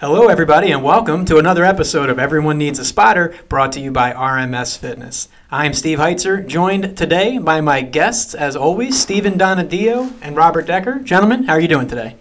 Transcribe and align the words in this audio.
Hello, 0.00 0.28
everybody, 0.28 0.72
and 0.72 0.82
welcome 0.82 1.26
to 1.26 1.36
another 1.36 1.62
episode 1.62 2.08
of 2.08 2.18
Everyone 2.18 2.56
Needs 2.56 2.78
a 2.78 2.86
Spotter 2.86 3.34
brought 3.50 3.70
to 3.72 3.80
you 3.80 3.90
by 3.90 4.14
RMS 4.14 4.78
Fitness. 4.78 5.28
I'm 5.50 5.74
Steve 5.74 5.98
Heitzer, 5.98 6.46
joined 6.46 6.96
today 6.96 7.36
by 7.36 7.60
my 7.60 7.82
guests, 7.82 8.32
as 8.34 8.56
always, 8.56 8.98
Stephen 8.98 9.34
Donadio 9.34 10.14
and 10.22 10.36
Robert 10.36 10.66
Decker. 10.66 11.00
Gentlemen, 11.00 11.44
how 11.44 11.52
are 11.52 11.60
you 11.60 11.68
doing 11.68 11.86
today? 11.86 12.16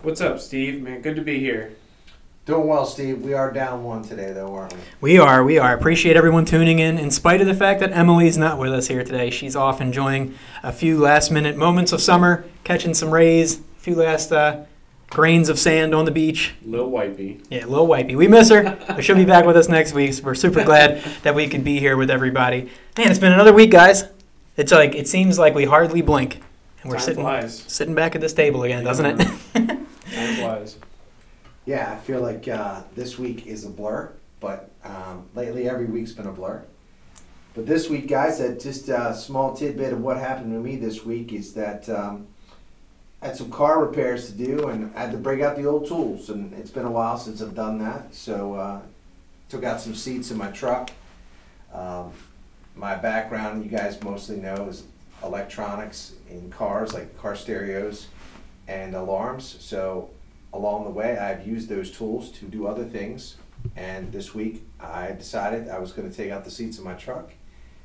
What's 0.00 0.22
up, 0.22 0.40
Steve? 0.40 0.80
Man, 0.80 1.02
good 1.02 1.16
to 1.16 1.20
be 1.20 1.38
here. 1.38 1.76
Doing 2.46 2.66
well, 2.66 2.86
Steve. 2.86 3.20
We 3.20 3.34
are 3.34 3.52
down 3.52 3.84
one 3.84 4.02
today, 4.02 4.32
though, 4.32 4.54
aren't 4.54 4.72
we? 4.72 4.80
We 5.02 5.18
are, 5.18 5.44
we 5.44 5.58
are. 5.58 5.76
Appreciate 5.76 6.16
everyone 6.16 6.46
tuning 6.46 6.78
in, 6.78 6.96
in 6.96 7.10
spite 7.10 7.42
of 7.42 7.46
the 7.46 7.52
fact 7.52 7.80
that 7.80 7.92
Emily's 7.92 8.38
not 8.38 8.58
with 8.58 8.72
us 8.72 8.88
here 8.88 9.04
today. 9.04 9.28
She's 9.28 9.54
off 9.54 9.82
enjoying 9.82 10.34
a 10.62 10.72
few 10.72 10.98
last 10.98 11.30
minute 11.30 11.58
moments 11.58 11.92
of 11.92 12.00
summer, 12.00 12.46
catching 12.64 12.94
some 12.94 13.10
rays, 13.10 13.58
a 13.58 13.80
few 13.80 13.96
last 13.96 14.32
uh, 14.32 14.64
grains 15.10 15.48
of 15.48 15.58
sand 15.58 15.94
on 15.94 16.04
the 16.04 16.10
beach. 16.10 16.54
Lil 16.64 16.90
Wipey. 16.90 17.44
Yeah, 17.50 17.66
Lil 17.66 17.86
Wipey. 17.86 18.16
We 18.16 18.28
miss 18.28 18.48
her, 18.50 18.78
but 18.88 19.04
she'll 19.04 19.16
be 19.16 19.24
back 19.24 19.44
with 19.44 19.56
us 19.56 19.68
next 19.68 19.92
week. 19.92 20.14
So 20.14 20.22
we're 20.24 20.34
super 20.34 20.64
glad 20.64 21.02
that 21.22 21.34
we 21.34 21.48
could 21.48 21.64
be 21.64 21.78
here 21.80 21.96
with 21.96 22.10
everybody. 22.10 22.70
Man, 22.96 23.10
it's 23.10 23.18
been 23.18 23.32
another 23.32 23.52
week, 23.52 23.70
guys. 23.70 24.04
It's 24.56 24.72
like 24.72 24.94
it 24.94 25.08
seems 25.08 25.38
like 25.38 25.54
we 25.54 25.64
hardly 25.64 26.02
blink, 26.02 26.36
and 26.82 26.90
we're 26.90 26.96
Time 26.98 27.04
sitting 27.04 27.22
flies. 27.22 27.64
sitting 27.66 27.94
back 27.94 28.14
at 28.14 28.20
this 28.20 28.32
table 28.32 28.62
again, 28.62 28.84
doesn't 28.84 29.06
it? 29.06 29.18
Time 29.54 29.86
flies. 30.36 30.76
Yeah, 31.66 31.92
I 31.92 31.96
feel 31.98 32.20
like 32.20 32.48
uh, 32.48 32.82
this 32.94 33.18
week 33.18 33.46
is 33.46 33.64
a 33.64 33.68
blur, 33.70 34.12
but 34.40 34.70
um, 34.84 35.26
lately 35.34 35.68
every 35.68 35.86
week's 35.86 36.12
been 36.12 36.26
a 36.26 36.32
blur. 36.32 36.64
But 37.54 37.66
this 37.66 37.88
week, 37.90 38.06
guys, 38.06 38.38
that 38.38 38.60
just 38.60 38.88
a 38.88 39.14
small 39.14 39.54
tidbit 39.54 39.92
of 39.92 40.00
what 40.00 40.16
happened 40.18 40.52
to 40.52 40.58
me 40.60 40.76
this 40.76 41.04
week 41.04 41.32
is 41.32 41.52
that 41.54 41.88
um, 41.88 42.28
I 42.39 42.39
had 43.22 43.36
some 43.36 43.50
car 43.50 43.84
repairs 43.84 44.26
to 44.26 44.32
do 44.32 44.68
and 44.68 44.94
I 44.96 45.02
had 45.02 45.12
to 45.12 45.18
break 45.18 45.42
out 45.42 45.56
the 45.56 45.66
old 45.66 45.86
tools. 45.86 46.30
And 46.30 46.52
it's 46.54 46.70
been 46.70 46.86
a 46.86 46.90
while 46.90 47.18
since 47.18 47.42
I've 47.42 47.54
done 47.54 47.78
that. 47.78 48.14
So 48.14 48.54
uh, 48.54 48.80
took 49.48 49.64
out 49.64 49.80
some 49.80 49.94
seats 49.94 50.30
in 50.30 50.38
my 50.38 50.50
truck. 50.50 50.90
Um, 51.72 52.12
my 52.74 52.94
background, 52.94 53.64
you 53.64 53.70
guys 53.70 54.02
mostly 54.02 54.36
know, 54.36 54.68
is 54.68 54.84
electronics 55.22 56.14
in 56.30 56.50
cars, 56.50 56.94
like 56.94 57.16
car 57.18 57.36
stereos 57.36 58.08
and 58.66 58.94
alarms. 58.94 59.56
So 59.60 60.10
along 60.52 60.84
the 60.84 60.90
way, 60.90 61.18
I've 61.18 61.46
used 61.46 61.68
those 61.68 61.90
tools 61.90 62.30
to 62.32 62.46
do 62.46 62.66
other 62.66 62.84
things. 62.84 63.36
And 63.76 64.10
this 64.10 64.34
week, 64.34 64.62
I 64.80 65.12
decided 65.12 65.68
I 65.68 65.78
was 65.78 65.92
going 65.92 66.10
to 66.10 66.16
take 66.16 66.30
out 66.30 66.44
the 66.44 66.50
seats 66.50 66.78
in 66.78 66.84
my 66.84 66.94
truck. 66.94 67.32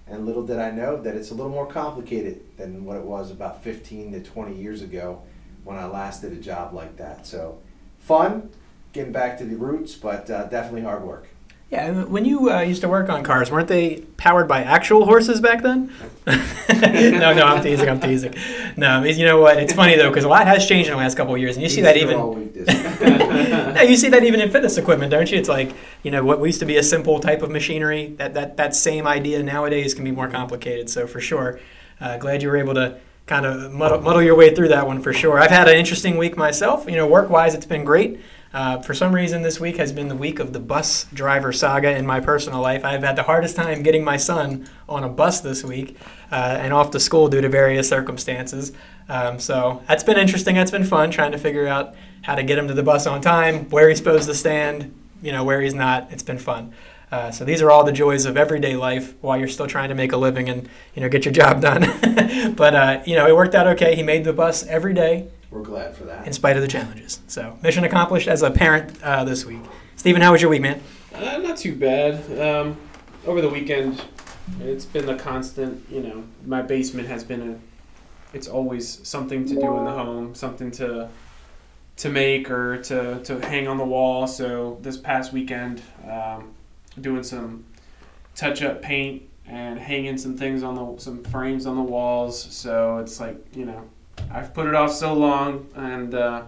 And 0.08 0.26
little 0.26 0.46
did 0.46 0.60
I 0.60 0.72
know 0.72 1.02
that 1.02 1.16
it's 1.16 1.32
a 1.32 1.34
little 1.34 1.52
more 1.52 1.66
complicated 1.66 2.58
than 2.58 2.86
what 2.86 2.96
it 2.96 3.04
was 3.04 3.32
about 3.32 3.64
15 3.64 4.12
to 4.14 4.22
20 4.22 4.56
years 4.56 4.82
ago 4.82 5.24
when 5.66 5.78
I 5.78 5.86
last 5.86 6.22
did 6.22 6.32
a 6.32 6.38
job 6.38 6.74
like 6.74 6.96
that. 6.98 7.28
So, 7.28 7.60
fun, 8.00 8.52
getting 8.94 9.12
back 9.12 9.38
to 9.40 9.44
the 9.44 9.58
roots, 9.58 9.96
but 9.96 10.30
uh, 10.30 10.46
definitely 10.46 10.84
hard 10.84 11.04
work. 11.04 11.28
yeah, 11.72 11.88
and 11.88 12.10
when 12.10 12.24
you 12.24 12.52
uh, 12.52 12.62
used 12.62 12.82
to 12.82 12.88
work 12.88 13.10
on 13.10 13.24
cars, 13.24 13.52
weren't 13.52 13.68
they 13.68 14.02
powered 14.16 14.48
by 14.48 14.64
actual 14.64 15.06
horses 15.06 15.42
back 15.42 15.64
then? 15.64 15.92
no, 16.28 17.34
no, 17.34 17.46
I'm 17.46 17.64
teasing. 17.64 17.90
I'm 17.90 18.00
teasing. 18.00 18.36
No, 18.78 19.04
you 19.04 19.26
know 19.26 19.42
what? 19.42 19.58
It's 19.58 19.74
funny 19.74 19.98
though 19.98 20.10
because 20.10 20.24
a 20.24 20.30
lot 20.30 20.48
has 20.48 20.68
changed 20.68 20.88
in 20.88 20.94
the 20.94 21.00
last 21.04 21.18
couple 21.18 21.34
of 21.34 21.42
years, 21.42 21.58
and 21.58 21.64
you 21.64 21.70
see 21.70 21.82
that 21.82 21.98
even. 21.98 22.16
all 22.16 22.34
week 22.34 22.54
this 22.54 22.68
Yeah, 23.76 23.82
you 23.82 23.98
see 23.98 24.10
that 24.10 24.24
even 24.24 24.40
in 24.40 24.52
fitness 24.52 24.78
equipment, 24.78 25.12
don't 25.12 25.30
you? 25.30 25.38
It's 25.38 25.50
like 25.50 25.74
you 26.04 26.12
know 26.12 26.24
what 26.24 26.42
used 26.42 26.60
to 26.60 26.66
be 26.66 26.78
a 26.78 26.84
simple 26.84 27.20
type 27.20 27.42
of 27.42 27.50
machinery. 27.50 28.16
That 28.18 28.36
that 28.36 28.58
that 28.58 28.76
same 28.76 29.08
idea 29.08 29.42
nowadays 29.44 29.94
can 29.94 30.04
be 30.04 30.12
more 30.12 30.30
complicated. 30.30 30.90
So 30.90 31.08
for 31.08 31.20
sure, 31.20 31.60
uh, 32.00 32.18
glad 32.18 32.42
you 32.44 32.50
were 32.50 32.58
able 32.58 32.76
to 32.76 33.00
kind 33.26 33.46
of 33.46 33.72
muddle, 33.72 34.02
muddle 34.02 34.22
your 34.22 34.36
way 34.36 34.54
through 34.54 34.68
that 34.70 34.86
one 34.86 35.02
for 35.02 35.14
sure. 35.14 35.40
I've 35.40 35.52
had 35.52 35.68
an 35.68 35.76
interesting 35.76 36.18
week 36.18 36.38
myself. 36.38 36.88
You 36.88 36.96
know, 36.96 37.08
work 37.08 37.30
wise, 37.30 37.56
it's 37.56 37.66
been 37.66 37.84
great. 37.84 38.20
Uh, 38.54 38.82
for 38.82 38.94
some 38.94 39.14
reason, 39.14 39.42
this 39.42 39.60
week 39.60 39.76
has 39.76 39.92
been 39.92 40.08
the 40.08 40.16
week 40.16 40.40
of 40.40 40.54
the 40.54 40.60
bus 40.62 41.08
driver 41.14 41.52
saga 41.52 41.94
in 41.98 42.06
my 42.06 42.22
personal 42.22 42.62
life. 42.62 42.86
I've 42.86 43.04
had 43.04 43.18
the 43.18 43.24
hardest 43.24 43.58
time 43.58 43.84
getting 43.84 44.04
my 44.04 44.16
son 44.16 44.70
on 44.88 45.04
a 45.04 45.10
bus 45.10 45.42
this 45.42 45.62
week 45.64 45.98
uh, 46.32 46.58
and 46.62 46.72
off 46.72 46.92
to 46.92 47.00
school 47.00 47.28
due 47.28 47.42
to 47.42 47.50
various 47.50 47.90
circumstances. 47.90 48.72
Um, 49.10 49.40
so 49.40 49.84
that's 49.88 50.04
been 50.04 50.18
interesting. 50.18 50.56
That's 50.56 50.72
been 50.72 50.86
fun 50.86 51.12
trying 51.12 51.34
to 51.34 51.38
figure 51.38 51.68
out 51.68 51.96
how 52.22 52.36
to 52.36 52.44
get 52.44 52.58
him 52.58 52.70
to 52.70 52.74
the 52.74 52.84
bus 52.84 53.06
on 53.06 53.20
time, 53.20 53.70
where 53.72 53.90
he's 53.90 53.98
supposed 53.98 54.28
to 54.30 54.34
stand, 54.34 54.94
you 55.22 55.34
know, 55.34 55.44
where 55.44 55.60
he's 55.60 55.76
not. 55.76 56.12
It's 56.12 56.24
been 56.24 56.40
fun. 56.40 56.74
Uh, 57.12 57.32
so 57.32 57.46
these 57.46 57.62
are 57.62 57.70
all 57.70 57.84
the 57.84 57.92
joys 57.92 58.26
of 58.26 58.36
everyday 58.36 58.76
life 58.76 59.14
while 59.22 59.38
you're 59.38 59.48
still 59.48 59.68
trying 59.68 59.90
to 59.90 59.96
make 59.96 60.12
a 60.12 60.18
living 60.18 60.50
and 60.50 60.68
you 60.96 61.02
know 61.02 61.10
get 61.10 61.24
your 61.26 61.34
job 61.34 61.62
done. 61.62 61.82
but 62.56 62.76
uh, 62.76 63.02
you 63.06 63.16
know 63.16 63.28
it 63.28 63.36
worked 63.36 63.56
out 63.56 63.68
okay. 63.68 63.96
He 63.96 64.04
made 64.04 64.24
the 64.24 64.34
bus 64.34 64.66
every 64.66 64.94
day 64.94 65.28
We're 65.52 65.62
glad 65.62 65.96
for 65.96 66.04
that. 66.06 66.26
in 66.26 66.34
spite 66.34 66.56
of 66.56 66.62
the 66.62 66.68
challenges. 66.68 67.22
So 67.28 67.58
mission 67.62 67.84
accomplished 67.84 68.28
as 68.28 68.42
a 68.42 68.50
parent 68.52 69.02
uh, 69.04 69.24
this 69.24 69.46
week. 69.46 69.62
Stephen, 69.96 70.22
how 70.22 70.32
was 70.32 70.42
your 70.42 70.50
week, 70.50 70.62
man? 70.62 70.82
Uh, 71.14 71.38
not 71.38 71.58
too 71.58 71.76
bad. 71.76 72.40
Um, 72.40 72.78
over 73.26 73.40
the 73.42 73.50
weekend, 73.50 74.04
it's 74.62 74.86
been 74.86 75.06
the 75.06 75.16
constant. 75.16 75.86
You 75.90 76.02
know, 76.02 76.24
my 76.46 76.62
basement 76.62 77.08
has 77.08 77.24
been 77.24 77.42
a. 77.54 78.36
It's 78.36 78.48
always 78.48 79.08
something 79.08 79.48
to 79.48 79.54
do 79.54 79.78
in 79.78 79.86
the 79.86 79.92
home, 79.92 80.36
something 80.36 80.72
to 80.72 81.10
to 81.98 82.10
make 82.10 82.52
or 82.52 82.82
to, 82.84 83.24
to 83.24 83.40
hang 83.48 83.68
on 83.68 83.78
the 83.78 83.86
wall. 83.86 84.28
So 84.28 84.78
this 84.82 84.98
past 84.98 85.32
weekend, 85.32 85.82
um, 86.04 86.54
doing 87.00 87.24
some 87.24 87.66
touch 88.36 88.62
up 88.62 88.82
paint 88.82 89.24
and 89.48 89.80
hanging 89.80 90.18
some 90.18 90.36
things 90.38 90.64
on 90.64 90.76
the 90.76 91.02
some 91.02 91.24
frames 91.24 91.66
on 91.66 91.76
the 91.76 91.82
walls. 91.84 92.42
So 92.54 92.98
it's 92.98 93.20
like 93.20 93.38
you 93.56 93.66
know, 93.66 93.84
I've 94.32 94.54
put 94.54 94.68
it 94.68 94.76
off 94.76 94.92
so 94.92 95.14
long, 95.14 95.68
and 95.76 96.14
uh, 96.16 96.44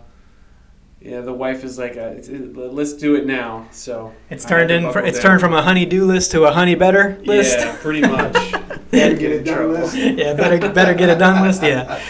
yeah, 1.02 1.22
the 1.22 1.34
wife 1.34 1.64
is 1.64 1.78
like, 1.78 1.96
uh, 1.96 2.16
it- 2.18 2.56
"Let's 2.56 2.94
do 2.94 3.16
it 3.16 3.26
now." 3.28 3.68
So 3.72 4.14
It's 4.30 4.46
turned 4.46 4.72
in. 4.72 4.92
For, 4.92 5.00
it's 5.00 5.18
down. 5.20 5.32
turned 5.32 5.42
from 5.42 5.54
a 5.54 5.62
honey 5.62 5.86
do 5.86 6.06
list 6.06 6.32
to 6.32 6.46
a 6.46 6.52
honey 6.52 6.76
better 6.76 7.20
list. 7.24 7.60
Yeah, 7.60 7.76
pretty 7.82 8.02
much. 8.02 8.34
Better 8.90 9.18
get 9.18 9.32
it 9.32 9.44
done 9.44 9.74
list. 9.74 9.96
yeah, 9.98 10.34
better 10.34 10.72
better 10.72 10.94
get 10.94 11.10
it 11.10 11.20
done 11.20 11.46
list. 11.46 11.62
Yeah. 11.62 12.02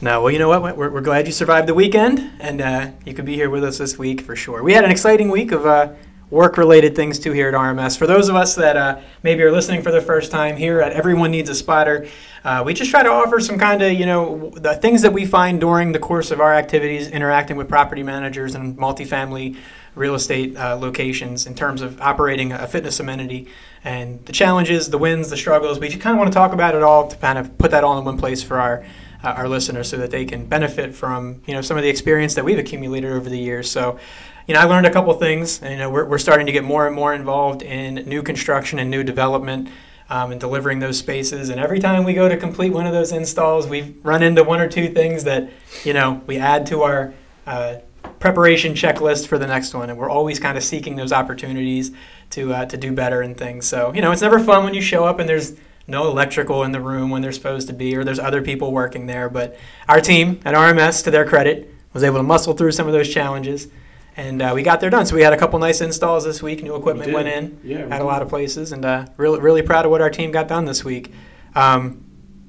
No, 0.00 0.20
well, 0.20 0.32
you 0.32 0.40
know 0.40 0.48
what? 0.48 0.76
We're, 0.76 0.90
we're 0.90 1.00
glad 1.00 1.26
you 1.28 1.32
survived 1.32 1.68
the 1.68 1.74
weekend, 1.74 2.28
and 2.40 2.60
uh, 2.60 2.90
you 3.06 3.14
could 3.14 3.24
be 3.24 3.36
here 3.36 3.48
with 3.48 3.62
us 3.62 3.78
this 3.78 3.96
week 3.96 4.20
for 4.20 4.34
sure. 4.34 4.60
We 4.60 4.72
had 4.72 4.84
an 4.84 4.90
exciting 4.90 5.30
week 5.30 5.52
of 5.52 5.64
uh, 5.64 5.90
work-related 6.34 6.96
things 6.96 7.20
too 7.20 7.30
here 7.30 7.48
at 7.48 7.54
RMS. 7.54 7.96
For 7.96 8.08
those 8.08 8.28
of 8.28 8.34
us 8.34 8.56
that 8.56 8.76
uh, 8.76 9.00
maybe 9.22 9.44
are 9.44 9.52
listening 9.52 9.82
for 9.82 9.92
the 9.92 10.00
first 10.00 10.32
time 10.32 10.56
here 10.56 10.80
at 10.80 10.90
Everyone 10.90 11.30
Needs 11.30 11.48
a 11.48 11.54
Spotter, 11.54 12.08
uh, 12.42 12.64
we 12.66 12.74
just 12.74 12.90
try 12.90 13.04
to 13.04 13.08
offer 13.08 13.38
some 13.38 13.56
kind 13.56 13.80
of 13.80 13.92
you 13.92 14.04
know 14.04 14.50
the 14.56 14.74
things 14.74 15.02
that 15.02 15.12
we 15.12 15.24
find 15.24 15.60
during 15.60 15.92
the 15.92 16.00
course 16.00 16.32
of 16.32 16.40
our 16.40 16.52
activities 16.52 17.06
interacting 17.08 17.56
with 17.56 17.68
property 17.68 18.02
managers 18.02 18.56
and 18.56 18.76
multifamily 18.76 19.56
real 19.94 20.16
estate 20.16 20.56
uh, 20.56 20.76
locations 20.76 21.46
in 21.46 21.54
terms 21.54 21.80
of 21.80 22.00
operating 22.00 22.50
a 22.50 22.66
fitness 22.66 22.98
amenity 22.98 23.46
and 23.84 24.26
the 24.26 24.32
challenges, 24.32 24.90
the 24.90 24.98
wins, 24.98 25.30
the 25.30 25.36
struggles. 25.36 25.78
We 25.78 25.88
just 25.88 26.00
kind 26.00 26.14
of 26.14 26.18
want 26.18 26.32
to 26.32 26.34
talk 26.36 26.52
about 26.52 26.74
it 26.74 26.82
all 26.82 27.06
to 27.06 27.16
kind 27.16 27.38
of 27.38 27.56
put 27.58 27.70
that 27.70 27.84
all 27.84 27.96
in 27.96 28.04
one 28.04 28.18
place 28.18 28.42
for 28.42 28.58
our 28.58 28.84
uh, 29.22 29.28
our 29.28 29.48
listeners 29.48 29.88
so 29.88 29.98
that 29.98 30.10
they 30.10 30.24
can 30.24 30.46
benefit 30.46 30.96
from 30.96 31.42
you 31.46 31.54
know 31.54 31.60
some 31.60 31.76
of 31.76 31.84
the 31.84 31.88
experience 31.88 32.34
that 32.34 32.44
we've 32.44 32.58
accumulated 32.58 33.12
over 33.12 33.30
the 33.30 33.38
years. 33.38 33.70
So. 33.70 34.00
You 34.46 34.52
know, 34.54 34.60
I 34.60 34.64
learned 34.64 34.86
a 34.86 34.90
couple 34.90 35.14
things, 35.14 35.62
and 35.62 35.72
you 35.72 35.78
know, 35.78 35.88
we're, 35.88 36.04
we're 36.04 36.18
starting 36.18 36.44
to 36.46 36.52
get 36.52 36.64
more 36.64 36.86
and 36.86 36.94
more 36.94 37.14
involved 37.14 37.62
in 37.62 37.94
new 37.94 38.22
construction 38.22 38.78
and 38.78 38.90
new 38.90 39.02
development 39.02 39.68
um, 40.10 40.32
and 40.32 40.40
delivering 40.40 40.80
those 40.80 40.98
spaces. 40.98 41.48
And 41.48 41.58
every 41.58 41.80
time 41.80 42.04
we 42.04 42.12
go 42.12 42.28
to 42.28 42.36
complete 42.36 42.70
one 42.70 42.86
of 42.86 42.92
those 42.92 43.10
installs, 43.10 43.66
we've 43.66 43.96
run 44.04 44.22
into 44.22 44.44
one 44.44 44.60
or 44.60 44.68
two 44.68 44.88
things 44.88 45.24
that, 45.24 45.50
you 45.82 45.94
know, 45.94 46.22
we 46.26 46.36
add 46.36 46.66
to 46.66 46.82
our 46.82 47.14
uh, 47.46 47.76
preparation 48.18 48.74
checklist 48.74 49.26
for 49.26 49.38
the 49.38 49.46
next 49.46 49.72
one. 49.72 49.88
And 49.88 49.98
we're 49.98 50.10
always 50.10 50.38
kind 50.38 50.58
of 50.58 50.64
seeking 50.64 50.96
those 50.96 51.12
opportunities 51.12 51.90
to, 52.30 52.52
uh, 52.52 52.66
to 52.66 52.76
do 52.76 52.92
better 52.92 53.22
and 53.22 53.36
things. 53.36 53.66
So, 53.66 53.94
you 53.94 54.02
know, 54.02 54.12
it's 54.12 54.22
never 54.22 54.38
fun 54.38 54.62
when 54.62 54.74
you 54.74 54.82
show 54.82 55.06
up 55.06 55.20
and 55.20 55.28
there's 55.28 55.54
no 55.86 56.08
electrical 56.08 56.64
in 56.64 56.72
the 56.72 56.80
room 56.80 57.08
when 57.08 57.22
they're 57.22 57.32
supposed 57.32 57.68
to 57.68 57.74
be, 57.74 57.96
or 57.96 58.04
there's 58.04 58.18
other 58.18 58.42
people 58.42 58.72
working 58.72 59.06
there. 59.06 59.30
But 59.30 59.56
our 59.88 60.02
team 60.02 60.40
at 60.44 60.54
RMS, 60.54 61.02
to 61.04 61.10
their 61.10 61.26
credit, 61.26 61.72
was 61.94 62.02
able 62.02 62.18
to 62.18 62.22
muscle 62.22 62.52
through 62.52 62.72
some 62.72 62.86
of 62.86 62.92
those 62.92 63.08
challenges. 63.08 63.68
And 64.16 64.40
uh, 64.40 64.52
we 64.54 64.62
got 64.62 64.80
there 64.80 64.90
done. 64.90 65.06
So 65.06 65.16
we 65.16 65.22
had 65.22 65.32
a 65.32 65.36
couple 65.36 65.58
nice 65.58 65.80
installs 65.80 66.24
this 66.24 66.42
week. 66.42 66.62
New 66.62 66.76
equipment 66.76 67.06
did. 67.06 67.14
went 67.14 67.28
in 67.28 67.58
Yeah, 67.64 67.86
at 67.90 68.00
a 68.00 68.04
lot 68.04 68.22
of 68.22 68.28
places, 68.28 68.72
and 68.72 68.84
uh, 68.84 69.06
really, 69.16 69.40
really 69.40 69.62
proud 69.62 69.84
of 69.84 69.90
what 69.90 70.00
our 70.00 70.10
team 70.10 70.30
got 70.30 70.46
done 70.46 70.64
this 70.66 70.84
week. 70.84 71.12
Um, 71.54 72.04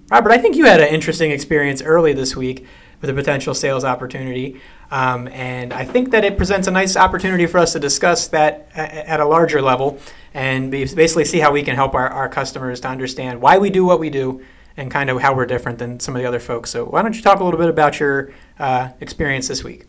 Robert, 0.09 0.31
I 0.31 0.37
think 0.37 0.55
you 0.55 0.65
had 0.65 0.79
an 0.79 0.89
interesting 0.89 1.31
experience 1.31 1.81
early 1.81 2.13
this 2.13 2.35
week 2.35 2.67
with 3.01 3.09
a 3.09 3.13
potential 3.13 3.55
sales 3.55 3.83
opportunity, 3.83 4.61
um, 4.91 5.27
and 5.29 5.73
I 5.73 5.85
think 5.85 6.11
that 6.11 6.23
it 6.23 6.37
presents 6.37 6.67
a 6.67 6.71
nice 6.71 6.95
opportunity 6.95 7.47
for 7.47 7.57
us 7.57 7.73
to 7.73 7.79
discuss 7.79 8.27
that 8.27 8.69
at 8.75 9.19
a 9.19 9.25
larger 9.25 9.61
level 9.61 9.99
and 10.35 10.69
basically 10.69 11.25
see 11.25 11.39
how 11.39 11.51
we 11.51 11.63
can 11.63 11.75
help 11.75 11.95
our, 11.95 12.07
our 12.09 12.29
customers 12.29 12.79
to 12.81 12.87
understand 12.87 13.41
why 13.41 13.57
we 13.57 13.71
do 13.71 13.83
what 13.83 13.99
we 13.99 14.11
do 14.11 14.43
and 14.77 14.91
kind 14.91 15.09
of 15.09 15.21
how 15.21 15.33
we're 15.33 15.45
different 15.45 15.79
than 15.79 15.99
some 15.99 16.15
of 16.15 16.21
the 16.21 16.27
other 16.27 16.39
folks. 16.39 16.69
So, 16.69 16.85
why 16.85 17.01
don't 17.01 17.15
you 17.15 17.21
talk 17.23 17.39
a 17.39 17.43
little 17.43 17.59
bit 17.59 17.69
about 17.69 17.99
your 17.99 18.31
uh, 18.59 18.89
experience 18.99 19.47
this 19.47 19.63
week? 19.63 19.85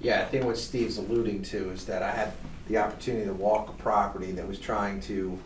Yeah, 0.00 0.22
I 0.22 0.24
think 0.24 0.46
what 0.46 0.56
Steve's 0.56 0.96
alluding 0.96 1.42
to 1.42 1.70
is 1.70 1.84
that 1.84 2.02
I 2.02 2.10
had 2.10 2.32
the 2.68 2.78
opportunity 2.78 3.26
to 3.26 3.34
walk 3.34 3.68
a 3.68 3.72
property 3.72 4.32
that 4.32 4.48
was 4.48 4.58
trying 4.58 5.00
to 5.02 5.38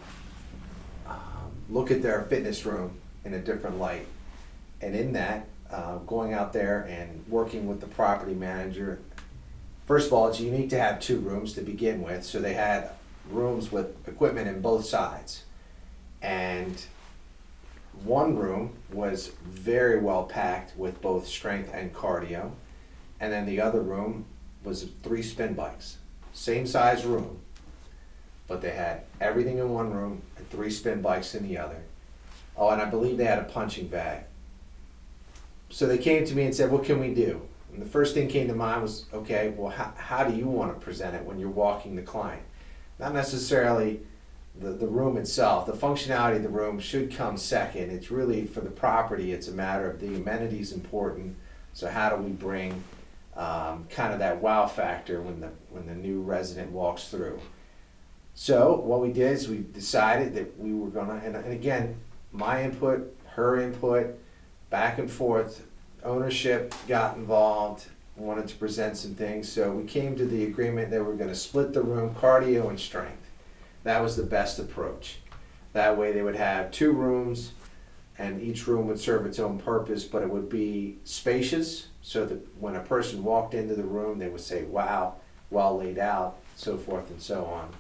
um, 1.09 1.51
look 1.69 1.91
at 1.91 2.03
their 2.03 2.23
fitness 2.23 2.65
room 2.65 2.99
in 3.25 3.35
a 3.35 3.41
different 3.41 3.79
light. 3.79 4.07
And 4.81 4.95
in 4.95 5.13
that, 5.15 5.47
uh, 5.73 5.97
going 5.99 6.35
out 6.35 6.53
there 6.53 6.83
and 6.83 7.25
working 7.29 7.67
with 7.67 7.81
the 7.81 7.89
property 7.89 8.35
manager, 8.35 9.01
first 9.87 10.07
of 10.07 10.13
all, 10.13 10.29
it's 10.29 10.39
unique 10.39 10.71
to 10.71 10.79
have 10.79 11.01
two 11.01 11.19
rooms 11.19 11.55
to 11.55 11.61
begin 11.61 12.03
with. 12.03 12.23
So 12.25 12.39
they 12.39 12.55
had 12.55 12.91
rooms 13.31 13.73
with 13.73 14.07
equipment 14.07 14.47
in 14.47 14.61
both 14.61 14.85
sides. 14.85 15.45
And 16.23 16.81
one 18.05 18.37
room 18.37 18.75
was 18.93 19.33
very 19.45 19.99
well 19.99 20.25
packed 20.25 20.77
with 20.77 21.01
both 21.01 21.27
strength 21.27 21.73
and 21.75 21.93
cardio. 21.93 22.53
And 23.19 23.33
then 23.33 23.47
the 23.47 23.61
other 23.61 23.81
room 23.81 24.27
was 24.65 24.89
three 25.03 25.23
spin 25.23 25.55
bikes. 25.55 25.99
Same 26.33 26.67
size 26.67 27.05
room, 27.05 27.39
but 28.49 28.61
they 28.61 28.71
had 28.71 29.03
everything 29.21 29.59
in 29.59 29.71
one 29.71 29.93
room 29.93 30.23
and 30.37 30.49
three 30.51 30.71
spin 30.71 31.01
bikes 31.01 31.35
in 31.35 31.47
the 31.47 31.59
other. 31.59 31.83
Oh, 32.57 32.71
and 32.71 32.81
I 32.81 32.87
believe 32.87 33.19
they 33.19 33.25
had 33.25 33.39
a 33.39 33.45
punching 33.45 33.89
bag. 33.89 34.25
So 35.71 35.87
they 35.87 35.99
came 35.99 36.25
to 36.25 36.35
me 36.35 36.45
and 36.45 36.55
said, 36.55 36.71
What 36.71 36.85
can 36.85 37.01
we 37.01 37.15
do? 37.15 37.43
And 37.73 37.83
the 37.83 37.89
first 37.89 38.15
thing 38.15 38.29
came 38.29 38.49
to 38.49 38.55
mind 38.55 38.83
was, 38.83 39.07
Okay, 39.13 39.53
well, 39.57 39.71
how, 39.71 39.93
how 39.97 40.25
do 40.25 40.37
you 40.37 40.47
want 40.47 40.73
to 40.73 40.85
present 40.85 41.15
it 41.15 41.25
when 41.25 41.39
you're 41.39 41.51
walking 41.51 41.97
the 41.97 42.03
client? 42.03 42.43
Not 42.99 43.13
necessarily 43.13 44.01
the, 44.59 44.71
the 44.71 44.87
room 44.87 45.17
itself. 45.17 45.67
The 45.67 45.73
functionality 45.73 46.37
of 46.37 46.43
the 46.45 46.49
room 46.49 46.79
should 46.79 47.15
come 47.15 47.37
second. 47.37 47.91
It's 47.91 48.11
really 48.11 48.47
for 48.47 48.61
the 48.61 48.71
property, 48.71 49.33
it's 49.33 49.49
a 49.49 49.53
matter 49.53 49.91
of 49.91 50.01
the 50.01 50.15
amenities 50.15 50.73
important. 50.73 51.37
So, 51.73 51.89
how 51.89 52.11
do 52.11 52.23
we 52.23 52.31
bring 52.31 52.85
um, 53.37 53.87
kind 53.91 54.13
of 54.13 54.19
that 54.21 54.41
wow 54.41 54.67
factor 54.67 55.21
when 55.21 55.41
the, 55.41 55.51
when 55.71 55.87
the 55.87 55.95
new 55.95 56.21
resident 56.21 56.71
walks 56.71 57.09
through? 57.09 57.41
So, 58.35 58.75
what 58.81 59.01
we 59.01 59.13
did 59.13 59.33
is 59.33 59.49
we 59.49 59.59
decided 59.59 60.35
that 60.35 60.59
we 60.59 60.75
were 60.75 60.91
to, 60.91 61.01
and, 61.01 61.37
and 61.37 61.53
again, 61.53 61.97
my 62.33 62.65
input, 62.65 63.17
her 63.35 63.61
input, 63.61 64.19
back 64.71 64.99
and 64.99 65.09
forth. 65.09 65.65
Ownership 66.03 66.75
got 66.89 67.17
involved, 67.17 67.87
wanted 68.17 68.49
to 68.49 68.57
present 68.57 68.97
some 68.97 69.15
things, 69.15 69.49
so 69.49 69.71
we 69.71 69.85
came 69.85 70.17
to 70.17 70.27
the 70.27 70.45
agreement 70.45 70.91
that 70.91 71.05
we're 71.05 71.15
gonna 71.15 71.35
split 71.35 71.73
the 71.73 71.83
room, 71.83 72.15
cardio 72.15 72.69
and 72.69 72.79
strength. 72.79 73.31
That 73.85 74.03
was 74.03 74.17
the 74.17 74.25
best 74.25 74.59
approach. 74.59 75.19
That 75.73 75.97
way 75.97 76.11
they 76.13 76.23
would 76.23 76.37
have 76.37 76.73
two 76.73 76.91
rooms, 76.91 77.53
and 78.19 78.43
each 78.43 78.67
room 78.67 78.87
would 78.89 78.99
serve 78.99 79.27
its 79.27 79.39
own 79.39 79.59
purpose, 79.59 80.05
but 80.05 80.23
it 80.23 80.31
would 80.31 80.49
be 80.49 80.99
spacious, 81.05 81.87
so 82.07 82.27
that 82.27 82.47
when 82.61 82.77
a 82.77 82.81
person 82.81 83.25
walked 83.25 83.55
into 83.55 83.75
the 83.75 83.83
room, 83.83 84.19
they 84.19 84.29
would 84.29 84.43
say, 84.43 84.63
wow, 84.65 85.15
well 85.49 85.79
laid 85.79 85.99
out, 85.99 86.37
so 86.55 86.77
forth 86.77 87.09
and 87.09 87.21
so 87.21 87.47
on. 87.47 87.71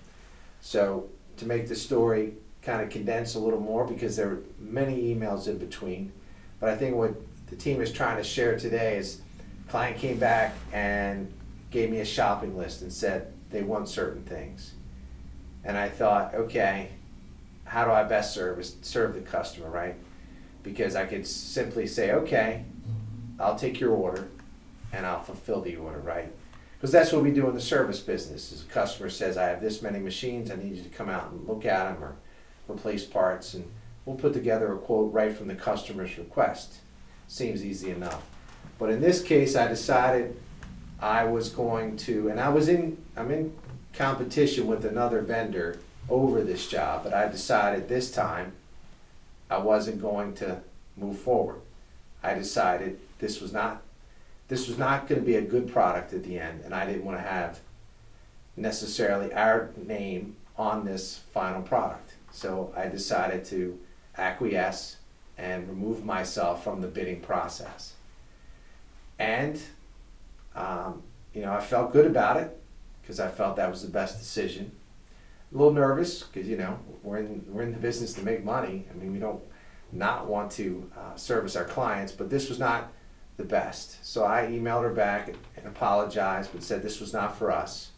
So, 0.62 1.10
to 1.36 1.44
make 1.44 1.68
the 1.68 1.76
story 1.76 2.32
kind 2.62 2.80
of 2.80 2.88
condense 2.88 3.34
a 3.34 3.38
little 3.38 3.60
more, 3.60 3.84
because 3.84 4.16
there 4.16 4.28
were 4.28 4.42
many 4.58 5.14
emails 5.14 5.46
in 5.46 5.58
between, 5.58 6.10
but 6.58 6.70
I 6.70 6.76
think 6.76 6.96
what 6.96 7.14
the 7.48 7.56
team 7.56 7.82
is 7.82 7.92
trying 7.92 8.16
to 8.16 8.24
share 8.24 8.58
today 8.58 8.96
is 8.96 9.20
client 9.68 9.98
came 9.98 10.18
back 10.18 10.54
and 10.72 11.30
gave 11.70 11.90
me 11.90 12.00
a 12.00 12.04
shopping 12.06 12.56
list 12.56 12.80
and 12.80 12.90
said 12.90 13.30
they 13.50 13.62
want 13.62 13.90
certain 13.90 14.22
things. 14.22 14.72
And 15.64 15.76
I 15.76 15.90
thought, 15.90 16.34
okay, 16.34 16.88
how 17.66 17.84
do 17.84 17.90
I 17.90 18.04
best 18.04 18.32
serve 18.32 18.64
serve 18.80 19.12
the 19.16 19.20
customer, 19.20 19.68
right? 19.68 19.96
Because 20.62 20.96
I 20.96 21.04
could 21.04 21.26
simply 21.26 21.86
say, 21.86 22.12
okay, 22.12 22.64
I'll 23.38 23.56
take 23.56 23.80
your 23.80 23.92
order 23.92 24.28
and 24.92 25.04
I'll 25.04 25.22
fulfill 25.22 25.60
the 25.60 25.76
order, 25.76 25.98
right? 25.98 26.32
Because 26.76 26.92
that's 26.92 27.12
what 27.12 27.22
we 27.22 27.30
do 27.30 27.48
in 27.48 27.54
the 27.54 27.60
service 27.60 28.00
business. 28.00 28.52
Is 28.52 28.62
a 28.62 28.66
customer 28.66 29.10
says, 29.10 29.36
I 29.36 29.44
have 29.44 29.60
this 29.60 29.82
many 29.82 29.98
machines, 29.98 30.50
I 30.50 30.56
need 30.56 30.76
you 30.76 30.82
to 30.82 30.88
come 30.88 31.08
out 31.08 31.30
and 31.32 31.48
look 31.48 31.64
at 31.64 31.92
them 31.92 32.02
or 32.04 32.16
replace 32.68 33.04
parts 33.04 33.54
and 33.54 33.70
we'll 34.04 34.16
put 34.16 34.32
together 34.32 34.72
a 34.72 34.78
quote 34.78 35.12
right 35.12 35.36
from 35.36 35.48
the 35.48 35.54
customer's 35.54 36.16
request. 36.18 36.74
Seems 37.28 37.64
easy 37.64 37.90
enough. 37.90 38.26
But 38.78 38.90
in 38.90 39.00
this 39.00 39.22
case, 39.22 39.56
I 39.56 39.68
decided 39.68 40.36
I 41.00 41.24
was 41.24 41.48
going 41.48 41.96
to, 41.98 42.28
and 42.28 42.40
I 42.40 42.48
was 42.48 42.68
in, 42.68 43.02
I'm 43.16 43.30
in 43.30 43.54
competition 43.92 44.66
with 44.66 44.84
another 44.84 45.22
vendor 45.22 45.78
over 46.08 46.42
this 46.42 46.68
job, 46.68 47.04
but 47.04 47.14
I 47.14 47.28
decided 47.28 47.88
this 47.88 48.10
time 48.10 48.52
I 49.50 49.58
wasn't 49.58 50.00
going 50.00 50.34
to 50.34 50.60
move 50.96 51.18
forward. 51.18 51.60
I 52.22 52.34
decided 52.34 52.98
this 53.24 53.40
was 53.40 53.54
not, 53.54 53.82
this 54.48 54.68
was 54.68 54.76
not 54.76 55.08
going 55.08 55.18
to 55.18 55.26
be 55.26 55.36
a 55.36 55.40
good 55.40 55.72
product 55.72 56.12
at 56.12 56.22
the 56.24 56.38
end, 56.38 56.60
and 56.62 56.74
I 56.74 56.84
didn't 56.84 57.06
want 57.06 57.16
to 57.16 57.22
have 57.22 57.60
necessarily 58.54 59.32
our 59.32 59.70
name 59.76 60.36
on 60.58 60.84
this 60.84 61.22
final 61.32 61.62
product. 61.62 62.16
So 62.32 62.72
I 62.76 62.88
decided 62.88 63.46
to 63.46 63.80
acquiesce 64.18 64.98
and 65.38 65.66
remove 65.66 66.04
myself 66.04 66.62
from 66.62 66.82
the 66.82 66.86
bidding 66.86 67.20
process. 67.20 67.94
And, 69.18 69.58
um, 70.54 71.02
you 71.32 71.40
know, 71.40 71.52
I 71.52 71.60
felt 71.60 71.94
good 71.94 72.06
about 72.06 72.36
it 72.36 72.60
because 73.00 73.18
I 73.20 73.28
felt 73.28 73.56
that 73.56 73.70
was 73.70 73.80
the 73.82 73.90
best 73.90 74.18
decision. 74.18 74.70
A 75.52 75.56
little 75.56 75.72
nervous 75.72 76.24
because, 76.24 76.46
you 76.46 76.58
know, 76.58 76.78
we're 77.02 77.18
in, 77.18 77.42
we're 77.48 77.62
in 77.62 77.72
the 77.72 77.78
business 77.78 78.12
to 78.14 78.22
make 78.22 78.44
money. 78.44 78.84
I 78.90 78.94
mean, 78.94 79.12
we 79.12 79.18
don't 79.18 79.42
not 79.92 80.26
want 80.26 80.52
to 80.52 80.90
uh, 80.94 81.16
service 81.16 81.56
our 81.56 81.64
clients, 81.64 82.12
but 82.12 82.28
this 82.28 82.50
was 82.50 82.58
not 82.58 82.92
the 83.36 83.44
best. 83.44 84.04
So 84.04 84.24
I 84.24 84.46
emailed 84.46 84.82
her 84.82 84.92
back 84.92 85.34
and 85.56 85.66
apologized, 85.66 86.50
but 86.52 86.62
said 86.62 86.82
this 86.82 87.00
was 87.00 87.12
not 87.12 87.36
for 87.36 87.50
us. 87.50 87.90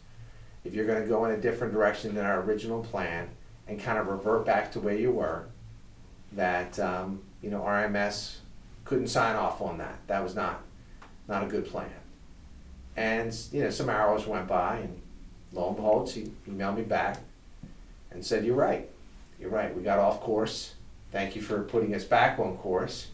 If 0.63 0.73
you're 0.73 0.85
going 0.85 1.01
to 1.01 1.07
go 1.07 1.25
in 1.25 1.31
a 1.31 1.37
different 1.37 1.73
direction 1.73 2.15
than 2.15 2.25
our 2.25 2.41
original 2.41 2.83
plan 2.83 3.29
and 3.67 3.79
kind 3.79 3.97
of 3.97 4.07
revert 4.07 4.45
back 4.45 4.71
to 4.73 4.79
where 4.79 4.95
you 4.95 5.11
were, 5.11 5.45
that 6.33 6.77
um, 6.79 7.21
you 7.41 7.49
know 7.49 7.61
RMS 7.61 8.37
couldn't 8.85 9.07
sign 9.07 9.35
off 9.35 9.61
on 9.61 9.77
that. 9.77 9.99
That 10.07 10.23
was 10.23 10.35
not 10.35 10.61
not 11.27 11.43
a 11.43 11.47
good 11.47 11.65
plan. 11.65 11.89
And 12.95 13.33
you 13.51 13.63
know 13.63 13.69
some 13.69 13.89
hours 13.89 14.25
went 14.25 14.47
by, 14.47 14.77
and 14.77 15.01
lo 15.53 15.67
and 15.67 15.75
behold, 15.75 16.09
she 16.09 16.31
emailed 16.49 16.77
me 16.77 16.83
back 16.83 17.19
and 18.11 18.25
said, 18.25 18.43
"You're 18.45 18.55
right. 18.55 18.89
You're 19.39 19.51
right. 19.51 19.75
We 19.75 19.83
got 19.83 19.99
off 19.99 20.19
course. 20.21 20.73
Thank 21.11 21.35
you 21.35 21.41
for 21.41 21.63
putting 21.63 21.93
us 21.93 22.03
back 22.03 22.39
on 22.39 22.57
course." 22.57 23.07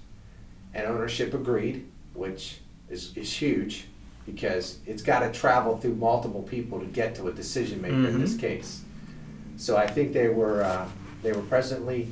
And 0.74 0.88
ownership 0.88 1.36
agreed, 1.36 1.88
which 2.14 2.60
is, 2.90 3.16
is 3.16 3.32
huge 3.32 3.86
because 4.26 4.80
it's 4.86 5.02
got 5.02 5.20
to 5.20 5.32
travel 5.32 5.78
through 5.78 5.96
multiple 5.96 6.44
people 6.44 6.80
to 6.80 6.86
get 6.86 7.16
to 7.16 7.28
a 7.28 7.32
decision 7.32 7.82
maker 7.82 7.96
in 7.96 8.22
this 8.22 8.32
mm-hmm. 8.32 8.40
case. 8.40 8.82
So 9.58 9.78
I 9.78 9.88
think 9.88 10.14
they 10.14 10.30
were 10.30 10.64
uh, 10.64 10.88
they 11.22 11.32
were 11.32 11.42
presently 11.42 12.10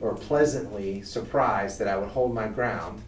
or 0.00 0.14
pleasantly 0.14 1.02
surprised 1.02 1.78
that 1.78 1.88
I 1.88 1.96
would 1.96 2.08
hold 2.08 2.32
my 2.32 2.48
ground, 2.48 3.02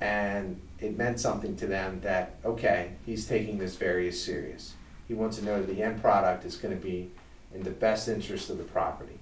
and 0.00 0.60
it 0.78 0.96
meant 0.96 1.20
something 1.20 1.56
to 1.56 1.66
them 1.66 2.00
that 2.02 2.36
okay, 2.44 2.92
he's 3.04 3.26
taking 3.26 3.58
this 3.58 3.76
very 3.76 4.10
serious. 4.12 4.74
He 5.08 5.14
wants 5.14 5.38
to 5.38 5.44
know 5.44 5.60
that 5.60 5.68
the 5.68 5.82
end 5.82 6.00
product 6.00 6.44
is 6.44 6.56
going 6.56 6.74
to 6.76 6.82
be 6.82 7.10
in 7.54 7.62
the 7.62 7.70
best 7.70 8.08
interest 8.08 8.50
of 8.50 8.58
the 8.58 8.64
property. 8.64 9.18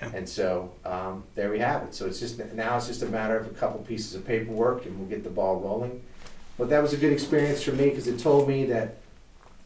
Yeah. 0.00 0.10
And 0.14 0.28
so 0.28 0.72
um, 0.84 1.24
there 1.34 1.50
we 1.50 1.58
have 1.60 1.82
it. 1.82 1.94
So 1.94 2.06
it's 2.06 2.20
just 2.20 2.38
now 2.54 2.76
it's 2.76 2.86
just 2.86 3.02
a 3.02 3.06
matter 3.06 3.36
of 3.36 3.46
a 3.46 3.50
couple 3.50 3.80
pieces 3.80 4.14
of 4.14 4.26
paperwork, 4.26 4.86
and 4.86 4.98
we'll 4.98 5.08
get 5.08 5.24
the 5.24 5.30
ball 5.30 5.60
rolling. 5.60 6.02
But 6.58 6.68
that 6.70 6.82
was 6.82 6.92
a 6.92 6.96
good 6.96 7.12
experience 7.12 7.62
for 7.62 7.72
me 7.72 7.90
because 7.90 8.06
it 8.06 8.18
told 8.18 8.48
me 8.48 8.64
that, 8.66 8.98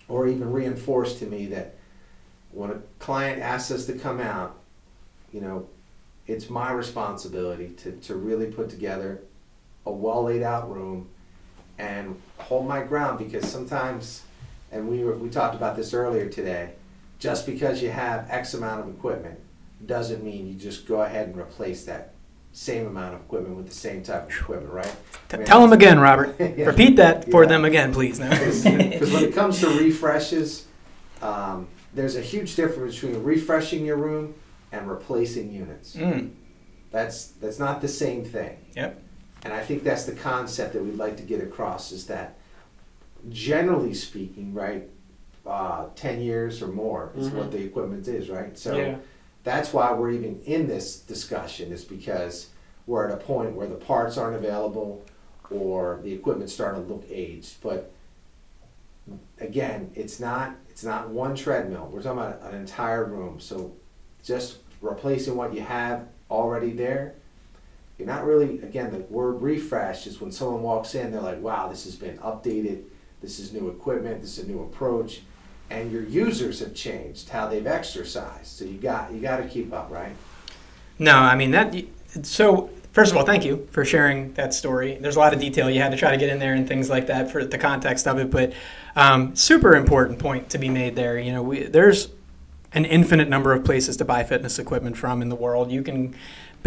or 0.09 0.27
even 0.27 0.53
reinforced 0.53 1.19
to 1.19 1.27
me 1.27 1.47
that 1.47 1.75
when 2.51 2.71
a 2.71 2.81
client 2.99 3.43
asks 3.43 3.71
us 3.71 3.87
to 3.87 3.93
come 3.93 4.21
out, 4.21 4.57
you 5.33 5.41
know, 5.41 5.69
it's 6.27 6.49
my 6.49 6.73
responsibility 6.73 7.69
to, 7.79 7.93
to 7.93 8.15
really 8.15 8.47
put 8.47 8.71
together 8.71 9.21
a 9.87 9.91
well 9.91 10.25
laid 10.25 10.43
out 10.43 10.71
room 10.71 11.09
and 11.79 12.21
hold 12.39 12.67
my 12.67 12.83
ground 12.83 13.19
because 13.19 13.51
sometimes, 13.51 14.23
and 14.73 14.89
we, 14.89 15.05
were, 15.05 15.15
we 15.15 15.29
talked 15.29 15.55
about 15.55 15.77
this 15.77 15.95
earlier 15.95 16.29
today, 16.29 16.73
just 17.19 17.47
because 17.47 17.83
you 17.83 17.91
have 17.91 18.27
X 18.31 18.55
amount 18.55 18.81
of 18.81 18.89
equipment 18.89 19.39
doesn't 19.87 20.23
mean 20.23 20.47
you 20.49 20.55
just 20.55 20.87
go 20.87 21.03
ahead 21.03 21.29
and 21.29 21.37
replace 21.37 21.85
that 21.85 22.15
same 22.53 22.87
amount 22.87 23.15
of 23.15 23.21
equipment 23.21 23.57
with 23.57 23.69
the 23.69 23.75
same 23.75 24.03
type 24.03 24.29
of 24.29 24.37
equipment, 24.37 24.73
right? 24.73 24.97
I 25.33 25.37
mean, 25.37 25.47
Tell 25.47 25.61
them 25.61 25.73
again, 25.73 26.01
Robert. 26.01 26.35
yeah. 26.41 26.67
Repeat 26.67 26.97
that 26.97 27.31
for 27.31 27.45
yeah. 27.45 27.49
them 27.49 27.65
again, 27.65 27.93
please. 27.93 28.19
Because 28.29 29.13
when 29.13 29.25
it 29.25 29.35
comes 29.35 29.61
to 29.61 29.69
refreshes, 29.69 30.67
um, 31.23 31.69
there's 31.95 32.17
a 32.17 32.21
huge 32.21 32.57
difference 32.57 32.95
between 32.95 33.23
refreshing 33.23 33.85
your 33.85 33.97
room 33.97 34.35
and 34.73 34.89
replacing 34.89 35.53
units. 35.53 35.95
Mm. 35.95 36.33
That's 36.91 37.29
that's 37.29 37.59
not 37.59 37.81
the 37.81 37.89
same 37.89 38.25
thing. 38.25 38.57
Yep. 38.75 39.03
And 39.45 39.53
I 39.53 39.63
think 39.63 39.85
that's 39.85 40.05
the 40.05 40.13
concept 40.13 40.73
that 40.73 40.83
we'd 40.83 40.97
like 40.97 41.17
to 41.19 41.23
get 41.23 41.41
across 41.41 41.93
is 41.93 42.07
that 42.07 42.39
generally 43.29 43.95
speaking, 43.95 44.53
right, 44.53 44.89
uh, 45.47 45.87
ten 45.95 46.21
years 46.21 46.63
or 46.63 46.69
more 46.69 47.13
is 47.17 47.29
mm-hmm. 47.29 47.39
what 47.39 47.53
the 47.53 47.63
equipment 47.63 48.09
is, 48.09 48.29
right? 48.29 48.59
So 48.59 48.77
yeah. 48.77 48.97
That's 49.49 49.73
why 49.73 49.93
we're 49.93 50.11
even 50.11 50.41
in 50.43 50.69
this 50.69 51.01
discussion 51.01 51.73
is 51.73 51.85
because 51.85 52.49
we're 52.87 53.09
at 53.09 53.15
a 53.15 53.17
point 53.17 53.55
where 53.55 53.67
the 53.67 53.77
parts 53.77 54.19
aren't 54.19 54.37
available 54.37 55.05
or 55.51 56.01
the 56.03 56.13
equipment's 56.13 56.53
starting 56.53 56.85
to 56.85 56.93
look 56.93 57.05
aged. 57.09 57.57
But 57.63 57.91
again, 59.41 59.91
it's 59.95 60.21
not 60.21 60.55
it's 60.69 60.85
not 60.85 61.09
one 61.09 61.35
treadmill. 61.35 61.89
We're 61.91 62.03
talking 62.03 62.19
about 62.19 62.43
an 62.43 62.61
entire 62.61 63.05
room. 63.05 63.41
So 63.41 63.75
just 64.23 64.59
replacing 64.81 65.35
what 65.35 65.55
you 65.55 65.63
have 65.63 66.07
already 66.31 66.73
there, 66.73 67.15
you're 67.99 68.07
not 68.07 68.25
really, 68.25 68.61
again, 68.61 68.93
the 68.93 68.99
word 68.99 69.43
refresh 69.43 70.07
is 70.07 70.21
when 70.21 70.31
someone 70.31 70.63
walks 70.63 70.95
in, 70.95 71.11
they're 71.11 71.21
like, 71.21 71.41
wow, 71.41 71.69
this 71.69 71.85
has 71.85 71.97
been 71.97 72.17
updated, 72.19 72.85
this 73.21 73.41
is 73.41 73.53
new 73.53 73.69
equipment, 73.69 74.21
this 74.21 74.39
is 74.39 74.45
a 74.45 74.49
new 74.49 74.63
approach, 74.63 75.23
and 75.71 75.93
your 75.93 76.03
users 76.03 76.61
have 76.61 76.75
changed 76.75 77.29
how 77.29 77.49
they've 77.49 77.67
exercised. 77.67 78.47
So 78.47 78.65
you 78.65 78.79
got 78.79 79.13
you 79.13 79.21
got 79.21 79.39
to 79.39 79.49
keep 79.49 79.73
up, 79.73 79.91
right? 79.91 80.15
No, 80.99 81.15
I 81.17 81.37
mean 81.37 81.51
that. 81.53 81.75
So 82.23 82.71
first 82.93 83.13
of 83.13 83.17
all, 83.17 83.25
thank 83.25 83.45
you 83.45 83.69
for 83.71 83.85
sharing 83.85 84.33
that 84.35 84.55
story. 84.55 84.99
There's 85.01 85.17
a 85.17 85.19
lot 85.19 85.33
of 85.33 85.41
detail 85.41 85.71
you 85.71 85.81
had 85.81 85.93
to 85.93 85.97
try 85.97 86.11
to 86.11 86.17
get 86.17 86.29
in 86.29 86.39
there 86.39 86.55
and 86.55 86.67
things 86.67 86.91
like 86.91 87.07
that 87.07 87.31
for 87.31 87.45
the 87.45 87.59
context 87.59 88.09
of 88.09 88.19
it, 88.19 88.31
but 88.31 88.53
um, 88.97 89.37
super 89.37 89.77
important 89.77 90.19
point 90.19 90.51
to 90.51 90.59
be 90.59 90.69
made 90.69 90.97
there. 90.97 91.19
You 91.19 91.33
know, 91.33 91.43
we, 91.43 91.63
there's 91.65 92.09
an 92.73 92.85
infinite 92.85 93.29
number 93.29 93.53
of 93.53 93.65
places 93.65 93.97
to 93.97 94.05
buy 94.05 94.25
fitness 94.25 94.59
equipment 94.59 94.97
from 94.97 95.23
in 95.23 95.29
the 95.29 95.37
world. 95.37 95.71
You 95.71 95.83
can 95.83 96.15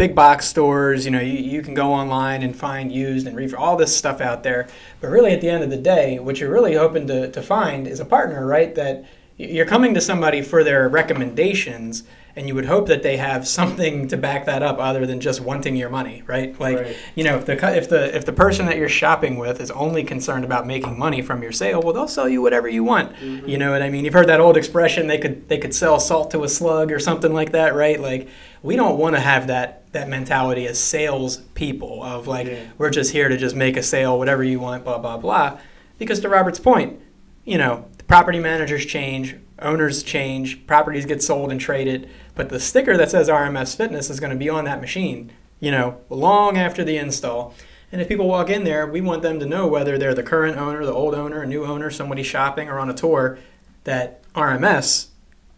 big 0.02 0.16
box 0.16 0.46
stores, 0.46 1.04
you 1.04 1.12
know, 1.12 1.20
you, 1.20 1.38
you 1.38 1.62
can 1.62 1.74
go 1.74 1.92
online 1.92 2.42
and 2.42 2.56
find 2.56 2.90
used 2.90 3.24
and 3.24 3.36
reef 3.36 3.54
all 3.56 3.76
this 3.76 3.96
stuff 3.96 4.20
out 4.20 4.42
there. 4.42 4.66
But 5.00 5.10
really, 5.10 5.30
at 5.30 5.40
the 5.40 5.48
end 5.48 5.62
of 5.62 5.70
the 5.70 5.76
day, 5.76 6.18
what 6.18 6.40
you're 6.40 6.50
really 6.50 6.74
hoping 6.74 7.06
to, 7.06 7.30
to 7.30 7.40
find 7.40 7.86
is 7.86 8.00
a 8.00 8.04
partner, 8.04 8.44
right? 8.44 8.74
That 8.74 9.04
you're 9.36 9.64
coming 9.64 9.94
to 9.94 10.00
somebody 10.00 10.42
for 10.42 10.64
their 10.64 10.88
recommendations 10.88 12.02
and 12.34 12.48
you 12.48 12.54
would 12.54 12.64
hope 12.64 12.88
that 12.88 13.02
they 13.02 13.18
have 13.18 13.46
something 13.46 14.08
to 14.08 14.16
back 14.16 14.46
that 14.46 14.62
up 14.62 14.78
other 14.78 15.06
than 15.06 15.20
just 15.20 15.40
wanting 15.40 15.76
your 15.76 15.88
money, 15.90 16.22
right? 16.26 16.58
Like, 16.58 16.78
Right. 16.78 16.96
you 17.14 17.22
know, 17.22 17.36
if 17.36 17.46
the 17.46 17.76
if 17.76 17.88
the 17.88 18.16
if 18.16 18.24
the 18.24 18.32
person 18.32 18.66
that 18.66 18.76
you're 18.78 18.88
shopping 18.88 19.36
with 19.36 19.60
is 19.60 19.70
only 19.70 20.02
concerned 20.02 20.44
about 20.44 20.66
making 20.66 20.98
money 20.98 21.22
from 21.22 21.42
your 21.42 21.52
sale, 21.52 21.80
well, 21.80 21.92
they'll 21.92 22.08
sell 22.08 22.28
you 22.28 22.42
whatever 22.42 22.68
you 22.68 22.82
want. 22.82 23.14
Mm-hmm. 23.16 23.48
You 23.48 23.58
know 23.58 23.70
what 23.70 23.82
I 23.82 23.90
mean? 23.90 24.04
You've 24.04 24.14
heard 24.14 24.28
that 24.28 24.40
old 24.40 24.56
expression 24.56 25.06
they 25.06 25.18
could 25.18 25.48
they 25.48 25.58
could 25.58 25.74
sell 25.74 26.00
salt 26.00 26.30
to 26.32 26.42
a 26.42 26.48
slug 26.48 26.90
or 26.90 26.98
something 26.98 27.32
like 27.32 27.52
that, 27.52 27.74
right? 27.74 28.00
Like, 28.00 28.28
we 28.62 28.76
don't 28.76 28.98
want 28.98 29.14
to 29.14 29.20
have 29.20 29.46
that 29.48 29.81
that 29.92 30.08
mentality 30.08 30.66
as 30.66 30.78
sales 30.80 31.38
people 31.54 32.02
of 32.02 32.26
like 32.26 32.46
Yeah. 32.46 32.64
we're 32.78 32.90
just 32.90 33.12
here 33.12 33.28
to 33.28 33.36
just 33.36 33.54
make 33.54 33.76
a 33.76 33.82
sale, 33.82 34.18
whatever 34.18 34.42
you 34.42 34.58
want, 34.58 34.84
blah 34.84 34.98
blah 34.98 35.16
blah. 35.18 35.58
Because 35.98 36.20
to 36.20 36.28
Robert's 36.28 36.58
point, 36.58 36.98
you 37.44 37.58
know, 37.58 37.86
the 37.98 38.04
property 38.04 38.40
managers 38.40 38.84
change, 38.84 39.36
owners 39.60 40.02
change, 40.02 40.66
properties 40.66 41.06
get 41.06 41.22
sold 41.22 41.50
and 41.50 41.60
traded, 41.60 42.08
but 42.34 42.48
the 42.48 42.58
sticker 42.58 42.96
that 42.96 43.10
says 43.10 43.28
RMS 43.28 43.76
Fitness 43.76 44.10
is 44.10 44.18
going 44.18 44.32
to 44.32 44.36
be 44.36 44.48
on 44.48 44.64
that 44.64 44.80
machine, 44.80 45.30
you 45.60 45.70
know, 45.70 45.98
long 46.08 46.56
after 46.56 46.82
the 46.82 46.96
install. 46.96 47.54
And 47.92 48.00
if 48.00 48.08
people 48.08 48.26
walk 48.26 48.48
in 48.48 48.64
there, 48.64 48.86
we 48.86 49.02
want 49.02 49.20
them 49.22 49.38
to 49.38 49.44
know 49.46 49.66
whether 49.68 49.98
they're 49.98 50.14
the 50.14 50.22
current 50.22 50.56
owner, 50.56 50.84
the 50.84 50.92
old 50.94 51.14
owner, 51.14 51.42
a 51.42 51.46
new 51.46 51.64
owner, 51.66 51.90
somebody 51.90 52.22
shopping 52.22 52.68
or 52.70 52.78
on 52.78 52.88
a 52.88 52.94
tour, 52.94 53.38
that 53.84 54.22
RMS 54.32 55.08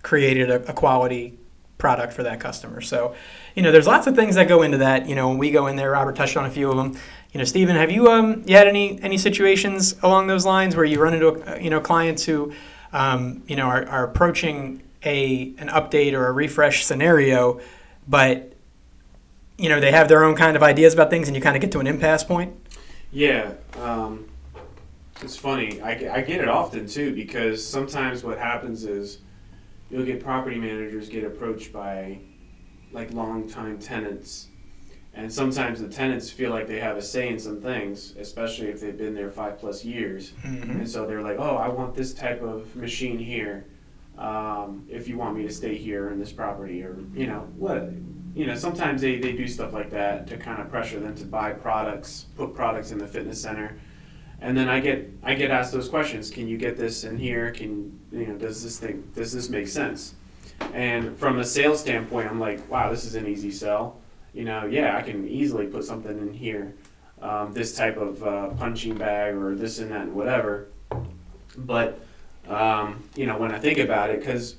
created 0.03 0.51
a, 0.51 0.57
a 0.69 0.73
quality 0.73 1.39
product 1.85 2.15
for 2.15 2.23
that 2.23 2.41
customer. 2.41 2.81
So, 2.81 3.15
you 3.55 3.63
know, 3.63 3.71
there's 3.71 3.87
lots 3.87 4.07
of 4.07 4.17
things 4.17 4.37
that 4.37 4.49
go 4.49 4.63
into 4.63 4.79
that. 4.79 5.07
You 5.07 5.15
know, 5.15 5.29
when 5.29 5.37
we 5.37 5.51
go 5.51 5.67
in 5.67 5.77
there, 5.77 5.91
Robert 5.91 6.17
touched 6.17 6.35
on 6.35 6.47
a 6.47 6.51
few 6.51 6.71
of 6.71 6.79
them. 6.79 6.99
You 7.33 7.37
know, 7.37 7.45
Stephen, 7.45 7.77
have 7.77 7.91
you 7.91 8.11
um 8.11 8.43
you 8.47 8.57
had 8.57 8.67
any 8.67 8.99
any 9.03 9.19
situations 9.19 9.95
along 10.03 10.29
those 10.29 10.47
lines 10.47 10.77
where 10.77 10.87
you 10.87 10.99
run 10.99 11.13
into 11.13 11.59
you 11.63 11.69
know 11.69 11.83
clients 11.83 12.25
who 12.25 12.55
um, 12.95 13.43
you 13.47 13.55
know 13.55 13.67
are, 13.67 13.87
are 13.87 14.03
approaching 14.03 14.83
a 15.05 15.53
an 15.59 15.69
update 15.69 16.15
or 16.15 16.27
a 16.27 16.33
refresh 16.33 16.87
scenario, 16.87 17.61
but 18.09 18.55
you 19.59 19.69
know 19.69 19.79
they 19.79 19.93
have 19.93 20.09
their 20.09 20.25
own 20.25 20.37
kind 20.37 20.57
of 20.57 20.63
ideas 20.63 20.95
about 20.95 21.11
things, 21.11 21.29
and 21.29 21.37
you 21.37 21.43
kind 21.43 21.55
of 21.55 21.61
get 21.61 21.71
to 21.73 21.81
an 21.81 21.87
impasse 21.87 22.25
point. 22.25 22.57
Yeah, 23.13 23.53
um, 23.79 24.27
it's 25.21 25.37
funny. 25.37 25.83
I, 25.83 25.91
I 25.91 26.21
get 26.23 26.41
it 26.41 26.49
often 26.49 26.87
too 26.87 27.15
because 27.15 27.63
sometimes 27.63 28.25
what 28.25 28.39
happens 28.39 28.87
is 28.87 29.19
you'll 29.95 30.05
get 30.05 30.21
property 30.21 30.59
managers 30.59 31.09
get 31.09 31.23
approached 31.23 31.73
by 31.73 32.19
like 32.91 33.13
longtime 33.13 33.79
tenants, 33.79 34.49
and 35.15 35.33
sometimes 35.33 35.81
the 35.81 35.89
tenants 35.89 36.31
feel 36.31 36.51
like 36.51 36.67
they 36.67 36.81
have 36.81 36.97
a 36.97 37.03
say 37.03 37.29
in 37.29 37.39
some 37.39 37.61
things, 37.61 38.15
especially 38.19 38.67
if 38.67 38.81
they've 38.81 38.99
been 38.99 39.15
there 39.15 39.31
five 39.31 39.57
plus 39.57 39.85
years. 39.85 40.33
And 40.43 40.91
so 40.91 41.07
they're 41.07 41.23
like, 41.23 41.39
oh, 41.39 41.55
I 41.57 41.69
want 41.69 41.95
this 41.95 42.13
type 42.13 42.43
of 42.43 42.75
machine 42.75 43.19
here. 43.21 43.67
Um, 44.19 44.85
if 44.89 45.07
you 45.07 45.17
want 45.17 45.37
me 45.37 45.45
to 45.45 45.53
stay 45.53 45.77
here 45.77 46.11
in 46.11 46.19
this 46.19 46.33
property, 46.33 46.83
or 46.83 46.97
you 47.15 47.29
know 47.29 47.49
what, 47.57 47.89
you 48.35 48.47
know, 48.47 48.57
sometimes 48.57 49.01
they, 49.01 49.19
they 49.19 49.33
do 49.33 49.47
stuff 49.47 49.73
like 49.73 49.91
that 49.91 50.27
to 50.27 50.37
kind 50.37 50.61
of 50.61 50.69
pressure 50.71 50.99
them 50.99 51.15
to 51.15 51.25
buy 51.25 51.53
products, 51.53 52.27
put 52.37 52.53
products 52.53 52.91
in 52.91 52.99
the 52.99 53.07
fitness 53.07 53.41
center. 53.41 53.79
And 54.45 54.55
then 54.55 54.69
I 54.69 54.79
get 54.79 55.11
I 55.23 55.33
get 55.33 55.51
asked 55.51 55.73
those 55.73 55.89
questions. 55.89 56.31
Can 56.31 56.47
you 56.47 56.59
get 56.59 56.77
this 56.77 57.05
in 57.05 57.17
here? 57.17 57.51
Can 57.51 57.99
you 58.13 58.27
know? 58.27 58.35
Does 58.37 58.63
this 58.63 58.79
thing 58.79 59.03
does 59.15 59.33
this 59.33 59.49
make 59.49 59.67
sense? 59.67 60.17
And 60.75 61.19
from 61.19 61.39
a 61.39 61.45
sales 61.45 61.81
standpoint, 61.81 62.31
I'm 62.31 62.39
like, 62.39 62.71
wow, 62.71 62.91
this 62.91 63.07
is 63.07 63.15
an 63.15 63.27
easy 63.27 63.51
sell. 63.51 64.03
You 64.35 64.45
know, 64.45 64.67
yeah, 64.67 64.99
I 64.99 65.03
can 65.03 65.27
easily 65.27 65.67
put 65.67 65.83
something 65.83 66.19
in 66.19 66.35
here, 66.35 66.75
um, 67.23 67.55
this 67.55 67.75
type 67.75 67.97
of 67.97 68.23
uh, 68.23 68.49
punching 68.51 68.97
bag 68.99 69.35
or 69.35 69.55
this 69.55 69.79
and 69.79 69.91
that 69.93 70.03
and 70.03 70.15
whatever. 70.15 70.69
But 71.57 72.01
um, 72.47 73.03
you 73.17 73.25
know, 73.25 73.39
when 73.39 73.51
I 73.51 73.59
think 73.59 73.79
about 73.79 74.11
it, 74.11 74.21
because 74.21 74.57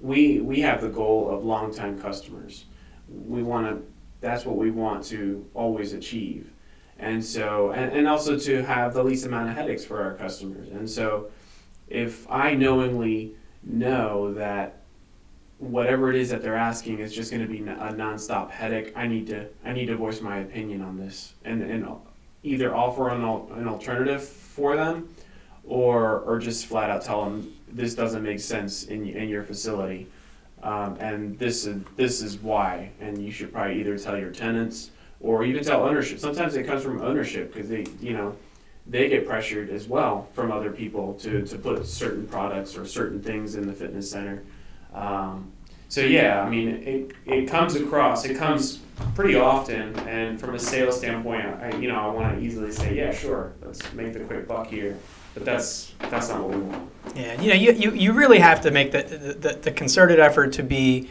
we 0.00 0.40
we 0.40 0.60
have 0.62 0.80
the 0.80 0.88
goal 0.88 1.30
of 1.30 1.44
longtime 1.44 2.00
customers. 2.00 2.64
We 3.08 3.44
want 3.44 3.68
to. 3.68 3.86
That's 4.20 4.44
what 4.44 4.56
we 4.56 4.72
want 4.72 5.04
to 5.04 5.48
always 5.54 5.92
achieve, 5.92 6.50
and 6.98 7.24
so 7.24 7.72
and, 7.72 7.92
and 7.92 8.08
also 8.08 8.38
to 8.38 8.62
have 8.62 8.94
the 8.94 9.02
least 9.02 9.26
amount 9.26 9.50
of 9.50 9.56
headaches 9.56 9.84
for 9.84 10.02
our 10.02 10.14
customers. 10.14 10.68
And 10.68 10.88
so, 10.88 11.30
if 11.88 12.30
I 12.30 12.54
knowingly 12.54 13.34
know 13.62 14.34
that 14.34 14.80
whatever 15.58 16.10
it 16.10 16.16
is 16.16 16.30
that 16.30 16.42
they're 16.42 16.56
asking 16.56 16.98
is 16.98 17.14
just 17.14 17.30
going 17.30 17.42
to 17.42 17.48
be 17.48 17.58
a 17.58 17.92
nonstop 17.92 18.50
headache, 18.50 18.92
I 18.96 19.06
need 19.06 19.26
to 19.28 19.48
I 19.64 19.72
need 19.72 19.86
to 19.86 19.96
voice 19.96 20.20
my 20.20 20.38
opinion 20.38 20.82
on 20.82 20.98
this 20.98 21.34
and 21.44 21.62
and 21.62 21.86
either 22.42 22.74
offer 22.74 23.08
an, 23.08 23.22
an 23.22 23.68
alternative 23.68 24.22
for 24.22 24.76
them 24.76 25.08
or 25.64 26.20
or 26.20 26.38
just 26.38 26.66
flat 26.66 26.90
out 26.90 27.02
tell 27.02 27.24
them 27.24 27.52
this 27.72 27.94
doesn't 27.94 28.22
make 28.22 28.40
sense 28.40 28.84
in 28.84 29.06
in 29.08 29.28
your 29.28 29.42
facility, 29.42 30.06
um, 30.62 30.96
and 31.00 31.38
this 31.38 31.66
is 31.66 31.82
this 31.96 32.22
is 32.22 32.38
why, 32.38 32.90
and 33.00 33.18
you 33.18 33.32
should 33.32 33.52
probably 33.52 33.80
either 33.80 33.98
tell 33.98 34.16
your 34.18 34.30
tenants 34.30 34.90
or 35.24 35.42
even 35.42 35.64
tell 35.64 35.82
ownership. 35.82 36.18
Sometimes 36.20 36.54
it 36.54 36.66
comes 36.66 36.82
from 36.82 37.00
ownership 37.00 37.52
because 37.52 37.68
they 37.68 37.86
you 38.00 38.12
know 38.12 38.36
they 38.86 39.08
get 39.08 39.26
pressured 39.26 39.70
as 39.70 39.88
well 39.88 40.28
from 40.34 40.52
other 40.52 40.70
people 40.70 41.14
to 41.14 41.42
to 41.46 41.58
put 41.58 41.84
certain 41.86 42.26
products 42.26 42.76
or 42.76 42.86
certain 42.86 43.20
things 43.22 43.56
in 43.56 43.66
the 43.66 43.72
fitness 43.72 44.10
center. 44.10 44.42
Um, 44.92 45.50
so 45.88 46.02
yeah, 46.02 46.42
I 46.42 46.48
mean 46.48 46.68
it 46.68 47.12
it 47.24 47.48
comes 47.48 47.74
across 47.74 48.26
it 48.26 48.36
comes 48.36 48.80
pretty 49.14 49.34
often, 49.34 49.98
and 50.00 50.38
from 50.38 50.54
a 50.54 50.58
sales 50.58 50.98
standpoint, 50.98 51.46
I, 51.46 51.74
you 51.78 51.88
know 51.88 51.96
I 51.96 52.08
want 52.08 52.36
to 52.36 52.44
easily 52.44 52.70
say 52.70 52.94
yeah 52.94 53.12
sure 53.12 53.54
let's 53.62 53.92
make 53.94 54.12
the 54.12 54.20
quick 54.20 54.46
buck 54.46 54.66
here. 54.66 54.96
But 55.32 55.44
that's 55.44 55.92
that's 55.98 56.28
not 56.28 56.42
what 56.42 56.50
we 56.50 56.62
want. 56.62 56.90
Yeah, 57.16 57.40
you 57.40 57.48
know, 57.48 57.54
you, 57.54 57.72
you, 57.72 57.90
you 57.92 58.12
really 58.12 58.38
have 58.38 58.60
to 58.60 58.70
make 58.70 58.92
the, 58.92 59.02
the, 59.38 59.54
the 59.54 59.70
concerted 59.72 60.20
effort 60.20 60.52
to 60.54 60.62
be 60.62 61.10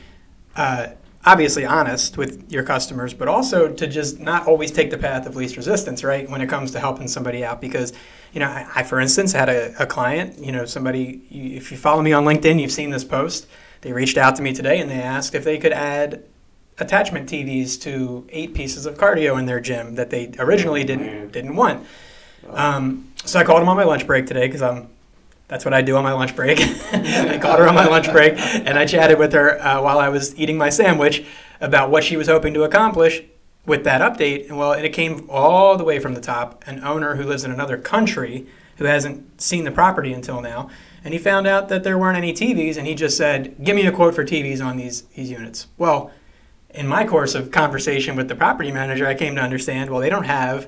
uh, 0.56 0.88
obviously 1.26 1.66
honest 1.66 2.18
with 2.18 2.52
your 2.52 2.64
customers, 2.64 3.14
but 3.14 3.28
also 3.28 3.70
to 3.70 3.88
just 3.88 4.20
not 4.20 4.46
always 4.48 4.72
take 4.72 4.90
the 4.90 4.98
path 4.98 5.26
of 5.26 5.36
least 5.36 5.56
resistance, 5.56 6.04
right, 6.04 6.30
when 6.30 6.42
it 6.42 6.48
comes 6.48 6.72
to 6.72 6.80
helping 6.80 7.08
somebody 7.08 7.46
out. 7.46 7.62
Because, 7.62 7.94
you 8.34 8.40
know, 8.40 8.48
I, 8.48 8.68
I 8.76 8.84
for 8.84 9.00
instance, 9.00 9.32
had 9.32 9.50
a, 9.50 9.74
a 9.82 9.86
client, 9.86 10.40
you 10.40 10.52
know, 10.52 10.66
somebody, 10.66 11.22
you, 11.30 11.56
if 11.56 11.72
you 11.72 11.78
follow 11.78 12.02
me 12.02 12.12
on 12.12 12.26
LinkedIn, 12.26 12.60
you've 12.60 12.72
seen 12.72 12.90
this 12.90 13.04
post. 13.04 13.48
They 13.82 13.94
reached 13.94 14.18
out 14.18 14.36
to 14.38 14.42
me 14.42 14.54
today 14.54 14.80
and 14.80 14.90
they 14.90 15.02
asked 15.02 15.36
if 15.36 15.44
they 15.44 15.58
could 15.58 15.74
add 15.74 16.24
attachment 16.78 17.30
TVs 17.30 17.80
to 17.82 18.28
eight 18.30 18.54
pieces 18.54 18.86
of 18.86 18.98
cardio 18.98 19.38
in 19.38 19.46
their 19.46 19.60
gym 19.60 19.96
that 19.96 20.10
they 20.10 20.34
originally 20.40 20.84
didn't 20.84 21.32
didn't 21.32 21.56
want. 21.56 21.86
Um, 22.50 23.12
so 23.26 23.40
I 23.40 23.44
called 23.44 23.62
them 23.62 23.70
on 23.70 23.78
my 23.78 23.84
lunch 23.84 24.08
break 24.08 24.26
today 24.26 24.48
because 24.48 24.62
I'm 24.62 24.90
that's 25.54 25.66
what 25.66 25.74
I 25.76 25.84
do 25.84 25.96
on 25.98 26.04
my 26.04 26.14
lunch 26.14 26.36
break. 26.36 26.60
I 26.94 27.38
called 27.38 27.60
her 27.60 27.68
on 27.68 27.76
my 27.76 27.86
lunch 27.86 28.12
break 28.12 28.40
and 28.40 28.76
I 28.76 28.88
chatted 28.88 29.20
with 29.20 29.34
her 29.34 29.62
uh, 29.62 29.84
while 29.84 30.00
I 30.00 30.10
was 30.10 30.36
eating 30.36 30.58
my 30.58 30.72
sandwich 30.72 31.24
about 31.62 31.92
what 31.92 32.04
she 32.04 32.18
was 32.18 32.28
hoping 32.28 32.56
to 32.56 32.64
accomplish 32.64 33.22
with 33.64 33.84
that 33.84 34.02
update. 34.02 34.50
And 34.50 34.58
well, 34.58 34.72
it 34.72 34.90
came 34.94 35.30
all 35.30 35.78
the 35.78 35.84
way 35.84 36.00
from 36.00 36.16
the 36.16 36.22
top. 36.22 36.64
An 36.66 36.84
owner 36.84 37.18
who 37.18 37.24
lives 37.24 37.44
in 37.44 37.52
another 37.52 37.78
country 37.78 38.48
who 38.78 38.86
hasn't 38.86 39.40
seen 39.40 39.64
the 39.64 39.70
property 39.70 40.12
until 40.12 40.42
now, 40.42 40.72
and 41.04 41.14
he 41.14 41.20
found 41.20 41.46
out 41.46 41.70
that 41.70 41.84
there 41.84 42.00
weren't 42.00 42.18
any 42.18 42.34
TVs, 42.34 42.76
and 42.76 42.88
he 42.88 42.96
just 42.96 43.16
said, 43.16 43.56
"Give 43.64 43.76
me 43.76 43.86
a 43.86 43.92
quote 43.92 44.16
for 44.16 44.26
TVs 44.26 44.60
on 44.60 44.78
these 44.78 45.04
these 45.16 45.30
units." 45.30 45.68
Well, 45.78 46.10
in 46.72 46.88
my 46.88 47.06
course 47.06 47.36
of 47.36 47.52
conversation 47.52 48.16
with 48.16 48.28
the 48.28 48.36
property 48.36 48.72
manager, 48.72 49.06
I 49.06 49.14
came 49.14 49.36
to 49.36 49.42
understand, 49.42 49.92
well, 49.92 50.02
they 50.02 50.10
don't 50.10 50.24
have 50.24 50.68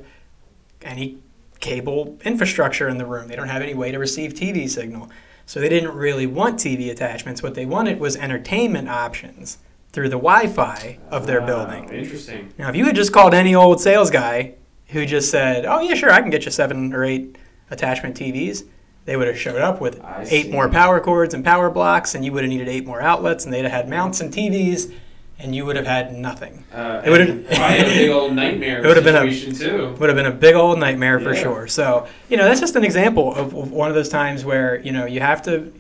any 0.84 1.18
cable 1.60 2.18
infrastructure 2.24 2.88
in 2.88 2.98
the 2.98 3.06
room. 3.06 3.28
They 3.28 3.36
don't 3.36 3.50
have 3.50 3.62
any 3.62 3.74
way 3.74 3.92
to 3.92 4.00
receive 4.00 4.34
TV 4.34 4.70
signal. 4.70 5.10
So 5.46 5.60
they 5.60 5.70
didn't 5.70 5.94
really 5.94 6.26
want 6.26 6.60
TV 6.60 6.90
attachments. 6.90 7.44
What 7.44 7.54
they 7.54 7.66
wanted 7.66 8.00
was 8.00 8.16
entertainment 8.16 8.90
options 8.90 9.60
through 9.92 10.10
the 10.10 10.18
Wi-Fi 10.18 10.98
of 11.10 11.28
their 11.28 11.42
building. 11.42 11.90
Interesting. 11.90 12.52
Now, 12.58 12.70
if 12.70 12.76
you 12.76 12.86
had 12.86 12.96
just 12.96 13.14
called 13.14 13.34
any 13.34 13.54
old 13.56 13.80
sales 13.80 14.10
guy 14.10 14.56
who 14.88 15.06
just 15.06 15.30
said, 15.30 15.66
"Oh 15.66 15.80
yeah, 15.80 15.94
sure, 15.94 16.12
I 16.12 16.22
can 16.22 16.30
get 16.32 16.46
you 16.46 16.52
seven 16.52 16.94
or 16.94 17.04
eight 17.04 17.38
attachment 17.70 18.18
TVs," 18.18 18.64
they 19.06 19.16
would 19.16 19.28
have 19.28 19.38
showed 19.38 19.62
up 19.62 19.80
with 19.80 20.02
I 20.04 20.26
eight 20.30 20.46
see. 20.48 20.52
more 20.52 20.68
power 20.68 21.00
cords 21.00 21.34
and 21.34 21.46
power 21.46 21.70
blocks, 21.70 22.16
and 22.16 22.26
you 22.26 22.32
would 22.34 22.44
have 22.44 22.50
needed 22.50 22.68
eight 22.68 22.86
more 22.86 23.02
outlets, 23.02 23.46
and 23.46 23.54
they'd 23.54 23.64
have 23.64 23.72
had 23.72 23.90
mounts 23.90 24.20
and 24.20 24.34
TVs, 24.34 24.92
and 25.40 25.54
you 25.56 25.66
would 25.66 25.76
have 25.76 25.86
had 25.88 26.14
nothing. 26.14 26.64
Uh, 26.74 27.02
It 27.06 27.10
would've- 27.10 27.30
and 27.30 27.48
probably 27.48 27.78
a 27.80 27.84
big 27.86 28.10
old 28.10 28.34
nightmare 28.34 28.80
It 28.84 28.88
would've 28.88 29.04
been 29.04 29.16
a- 29.16 29.54
too. 29.54 29.96
Would 30.00 30.10
have 30.10 30.16
been 30.16 30.26
a 30.26 30.32
big 30.32 30.56
old 30.56 30.80
nightmare 30.80 31.20
for 31.20 31.34
Yeah. 31.34 31.42
sure. 31.42 31.68
So, 31.68 32.08
you 32.30 32.38
know, 32.38 32.46
that's 32.46 32.60
just 32.62 32.76
an 32.76 32.84
example 32.84 33.34
of, 33.36 33.54
of 33.56 33.72
one 33.72 33.90
of 33.90 33.96
those 33.96 34.10
times 34.10 34.46
where, 34.46 34.80
you 34.82 34.92
know, 34.92 35.06
you 35.06 35.20
have 35.20 35.42
to 35.44 35.72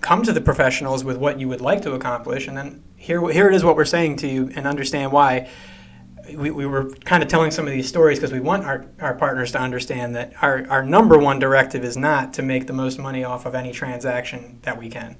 come 0.00 0.22
to 0.22 0.32
the 0.32 0.40
professionals 0.40 1.04
with 1.04 1.16
what 1.16 1.38
you 1.38 1.48
would 1.48 1.60
like 1.60 1.82
to 1.82 1.92
accomplish, 1.92 2.48
and 2.48 2.56
then 2.56 2.82
here, 2.96 3.26
here 3.30 3.48
it 3.48 3.54
is 3.54 3.62
what 3.64 3.76
we're 3.76 3.84
saying 3.84 4.16
to 4.16 4.26
you, 4.28 4.50
and 4.56 4.66
understand 4.66 5.12
why. 5.12 5.48
We, 6.36 6.52
we 6.52 6.66
were 6.66 6.88
kind 7.04 7.20
of 7.22 7.28
telling 7.28 7.50
some 7.50 7.66
of 7.66 7.72
these 7.72 7.88
stories 7.88 8.18
because 8.18 8.32
we 8.32 8.38
want 8.38 8.64
our, 8.64 8.86
our 9.00 9.14
partners 9.14 9.50
to 9.52 9.60
understand 9.60 10.14
that 10.14 10.32
our, 10.40 10.64
our 10.70 10.84
number 10.84 11.18
one 11.18 11.40
directive 11.40 11.82
is 11.84 11.96
not 11.96 12.32
to 12.34 12.42
make 12.42 12.68
the 12.68 12.72
most 12.72 12.96
money 12.98 13.24
off 13.24 13.44
of 13.44 13.56
any 13.56 13.72
transaction 13.72 14.60
that 14.62 14.78
we 14.78 14.88
can. 14.88 15.16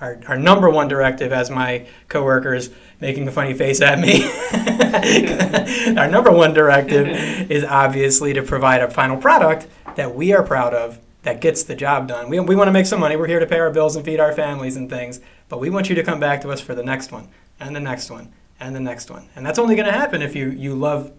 Our, 0.00 0.18
our 0.28 0.38
number 0.38 0.70
one 0.70 0.88
directive, 0.88 1.32
as 1.32 1.50
my 1.50 1.86
coworkers 2.08 2.70
making 3.00 3.28
a 3.28 3.32
funny 3.32 3.52
face 3.52 3.80
at 3.80 3.98
me, 3.98 4.24
our 5.98 6.08
number 6.08 6.30
one 6.30 6.54
directive 6.54 7.06
is 7.50 7.64
obviously 7.64 8.32
to 8.32 8.42
provide 8.42 8.82
a 8.82 8.90
final 8.90 9.16
product 9.16 9.66
that 9.96 10.14
we 10.14 10.32
are 10.32 10.42
proud 10.42 10.72
of 10.72 10.98
that 11.22 11.40
gets 11.40 11.62
the 11.64 11.74
job 11.74 12.08
done. 12.08 12.30
We, 12.30 12.40
we 12.40 12.56
want 12.56 12.68
to 12.68 12.72
make 12.72 12.86
some 12.86 13.00
money. 13.00 13.16
We're 13.16 13.26
here 13.26 13.40
to 13.40 13.46
pay 13.46 13.58
our 13.58 13.70
bills 13.70 13.94
and 13.94 14.04
feed 14.04 14.20
our 14.20 14.32
families 14.32 14.76
and 14.76 14.88
things, 14.88 15.20
but 15.48 15.60
we 15.60 15.68
want 15.68 15.88
you 15.90 15.94
to 15.96 16.02
come 16.02 16.18
back 16.18 16.40
to 16.42 16.50
us 16.50 16.60
for 16.60 16.74
the 16.74 16.82
next 16.82 17.12
one 17.12 17.28
and 17.58 17.76
the 17.76 17.80
next 17.80 18.10
one 18.10 18.32
and 18.58 18.74
the 18.74 18.80
next 18.80 19.10
one. 19.10 19.28
And 19.36 19.44
that's 19.44 19.58
only 19.58 19.74
going 19.74 19.86
to 19.86 19.92
happen 19.92 20.22
if 20.22 20.34
you, 20.34 20.50
you 20.50 20.74
love 20.74 21.12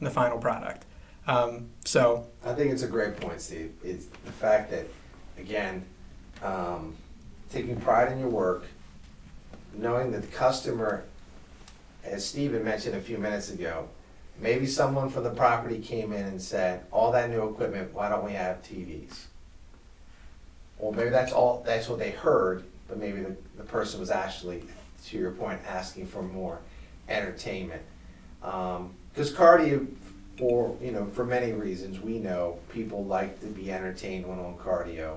the 0.00 0.10
final 0.10 0.38
product. 0.38 0.84
Um, 1.26 1.70
so, 1.84 2.26
I 2.44 2.54
think 2.54 2.72
it's 2.72 2.82
a 2.82 2.88
great 2.88 3.16
point, 3.16 3.40
Steve. 3.40 3.72
It's 3.82 4.06
the 4.06 4.32
fact 4.32 4.70
that, 4.70 4.86
again, 5.36 5.84
um, 6.42 6.94
taking 7.50 7.80
pride 7.80 8.12
in 8.12 8.18
your 8.18 8.28
work, 8.28 8.64
knowing 9.74 10.12
that 10.12 10.22
the 10.22 10.28
customer, 10.28 11.04
as 12.04 12.26
Steve 12.26 12.52
had 12.52 12.64
mentioned 12.64 12.96
a 12.96 13.00
few 13.00 13.18
minutes 13.18 13.50
ago, 13.50 13.88
maybe 14.40 14.66
someone 14.66 15.08
from 15.08 15.24
the 15.24 15.30
property 15.30 15.78
came 15.78 16.12
in 16.12 16.24
and 16.26 16.40
said, 16.40 16.84
all 16.90 17.12
that 17.12 17.30
new 17.30 17.48
equipment, 17.48 17.92
why 17.92 18.08
don't 18.08 18.24
we 18.24 18.32
have 18.32 18.62
TVs? 18.62 19.24
Or 20.78 20.92
maybe 20.92 21.10
that's 21.10 21.32
all, 21.32 21.62
that's 21.66 21.88
what 21.88 21.98
they 21.98 22.10
heard, 22.10 22.64
but 22.88 22.98
maybe 22.98 23.20
the, 23.20 23.36
the 23.56 23.64
person 23.64 23.98
was 24.00 24.10
actually, 24.10 24.62
to 25.06 25.18
your 25.18 25.32
point, 25.32 25.60
asking 25.66 26.06
for 26.06 26.22
more 26.22 26.60
entertainment. 27.08 27.82
Um 28.42 28.94
'cause 29.16 29.32
cause 29.32 29.38
cardio, 29.60 29.86
for, 30.36 30.76
you 30.80 30.92
know, 30.92 31.06
for 31.06 31.24
many 31.24 31.50
reasons, 31.52 31.98
we 32.00 32.20
know 32.20 32.60
people 32.72 33.04
like 33.04 33.40
to 33.40 33.46
be 33.46 33.72
entertained 33.72 34.24
when 34.26 34.38
on 34.38 34.56
cardio 34.56 35.16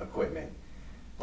equipment. 0.00 0.50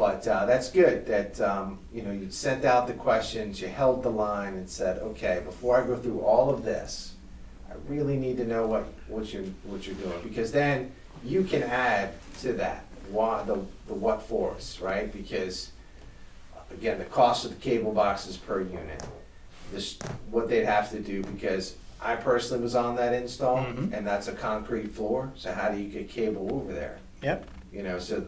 But 0.00 0.26
uh, 0.26 0.46
that's 0.46 0.70
good 0.70 1.04
that 1.08 1.38
um, 1.42 1.78
you 1.92 2.00
know 2.00 2.10
you 2.10 2.30
sent 2.30 2.64
out 2.64 2.86
the 2.86 2.94
questions, 2.94 3.60
you 3.60 3.68
held 3.68 4.02
the 4.02 4.08
line, 4.08 4.54
and 4.54 4.66
said, 4.66 4.96
okay, 5.00 5.42
before 5.44 5.76
I 5.76 5.86
go 5.86 5.94
through 5.94 6.20
all 6.20 6.48
of 6.48 6.64
this, 6.64 7.12
I 7.70 7.74
really 7.86 8.16
need 8.16 8.38
to 8.38 8.46
know 8.46 8.66
what, 8.66 8.86
what 9.08 9.30
you're 9.30 9.44
what 9.64 9.86
you're 9.86 9.96
doing 9.96 10.18
because 10.22 10.52
then 10.52 10.90
you 11.22 11.44
can 11.44 11.62
add 11.62 12.14
to 12.40 12.54
that 12.54 12.86
why 13.10 13.42
the 13.42 13.58
the 13.88 13.92
what 13.94 14.22
fors, 14.22 14.78
right? 14.80 15.12
Because 15.12 15.70
again, 16.72 16.98
the 16.98 17.04
cost 17.04 17.44
of 17.44 17.50
the 17.50 17.60
cable 17.60 17.92
boxes 17.92 18.38
per 18.38 18.62
unit, 18.62 19.04
this 19.70 19.98
what 20.30 20.48
they'd 20.48 20.64
have 20.64 20.90
to 20.92 21.00
do 21.00 21.22
because 21.24 21.76
I 22.00 22.16
personally 22.16 22.62
was 22.62 22.74
on 22.74 22.96
that 22.96 23.12
install, 23.12 23.58
Mhm. 23.58 23.92
and 23.92 24.06
that's 24.06 24.28
a 24.28 24.32
concrete 24.32 24.92
floor. 24.94 25.30
So 25.36 25.52
how 25.52 25.68
do 25.68 25.76
you 25.78 25.90
get 25.90 26.08
cable 26.08 26.48
over 26.54 26.72
there? 26.72 26.96
yep. 27.22 27.46
You 27.70 27.82
know, 27.82 27.98
so 27.98 28.24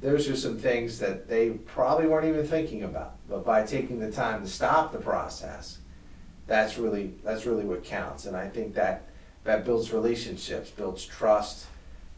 those 0.00 0.28
are 0.28 0.36
some 0.36 0.58
things 0.58 0.98
that 0.98 1.28
they 1.28 1.50
probably 1.50 2.06
weren't 2.06 2.26
even 2.26 2.46
thinking 2.46 2.82
about. 2.82 3.14
But 3.28 3.44
by 3.44 3.64
taking 3.64 3.98
the 3.98 4.12
time 4.12 4.42
to 4.42 4.48
stop 4.48 4.92
the 4.92 4.98
process, 4.98 5.78
that's 6.46 6.78
really 6.78 7.14
that's 7.24 7.46
really 7.46 7.64
what 7.64 7.84
counts. 7.84 8.26
And 8.26 8.36
I 8.36 8.48
think 8.48 8.74
that 8.74 9.08
that 9.44 9.64
builds 9.64 9.92
relationships, 9.92 10.70
builds 10.70 11.04
trust. 11.04 11.66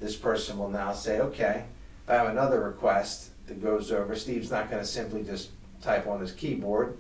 This 0.00 0.16
person 0.16 0.58
will 0.58 0.70
now 0.70 0.92
say, 0.92 1.20
okay, 1.20 1.64
if 2.04 2.10
I 2.10 2.14
have 2.14 2.28
another 2.28 2.60
request 2.60 3.30
that 3.46 3.62
goes 3.62 3.92
over, 3.92 4.14
Steve's 4.16 4.50
not 4.50 4.70
going 4.70 4.82
to 4.82 4.88
simply 4.88 5.22
just 5.22 5.50
type 5.82 6.06
on 6.06 6.20
his 6.20 6.32
keyboard. 6.32 6.96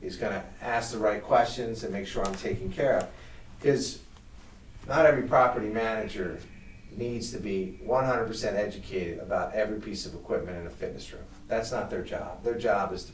He's 0.00 0.16
going 0.16 0.32
to 0.32 0.44
ask 0.62 0.92
the 0.92 0.98
right 0.98 1.22
questions 1.22 1.82
and 1.82 1.92
make 1.92 2.06
sure 2.06 2.24
I'm 2.24 2.34
taken 2.34 2.70
care 2.70 2.98
of. 2.98 3.08
Because 3.58 4.00
not 4.86 5.06
every 5.06 5.24
property 5.24 5.68
manager 5.68 6.38
needs 6.96 7.30
to 7.32 7.38
be 7.38 7.78
100% 7.86 8.54
educated 8.54 9.18
about 9.18 9.54
every 9.54 9.80
piece 9.80 10.06
of 10.06 10.14
equipment 10.14 10.56
in 10.58 10.66
a 10.66 10.70
fitness 10.70 11.12
room. 11.12 11.24
That's 11.48 11.70
not 11.70 11.90
their 11.90 12.02
job. 12.02 12.42
Their 12.42 12.58
job 12.58 12.92
is 12.92 13.04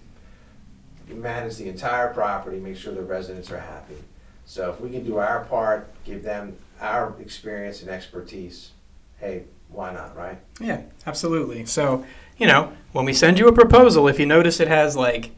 to 1.08 1.14
manage 1.14 1.56
the 1.56 1.68
entire 1.68 2.12
property, 2.12 2.58
make 2.58 2.76
sure 2.76 2.94
the 2.94 3.02
residents 3.02 3.50
are 3.50 3.60
happy. 3.60 3.96
So 4.44 4.70
if 4.70 4.80
we 4.80 4.90
can 4.90 5.04
do 5.04 5.18
our 5.18 5.44
part, 5.44 5.88
give 6.04 6.22
them 6.22 6.56
our 6.80 7.14
experience 7.20 7.82
and 7.82 7.90
expertise, 7.90 8.70
hey, 9.18 9.44
why 9.68 9.92
not, 9.92 10.16
right? 10.16 10.38
Yeah, 10.60 10.82
absolutely. 11.06 11.64
So, 11.66 12.04
you 12.36 12.46
know, 12.46 12.72
when 12.92 13.04
we 13.04 13.12
send 13.12 13.38
you 13.38 13.48
a 13.48 13.52
proposal, 13.52 14.08
if 14.08 14.18
you 14.18 14.26
notice 14.26 14.60
it 14.60 14.68
has 14.68 14.96
like 14.96 15.30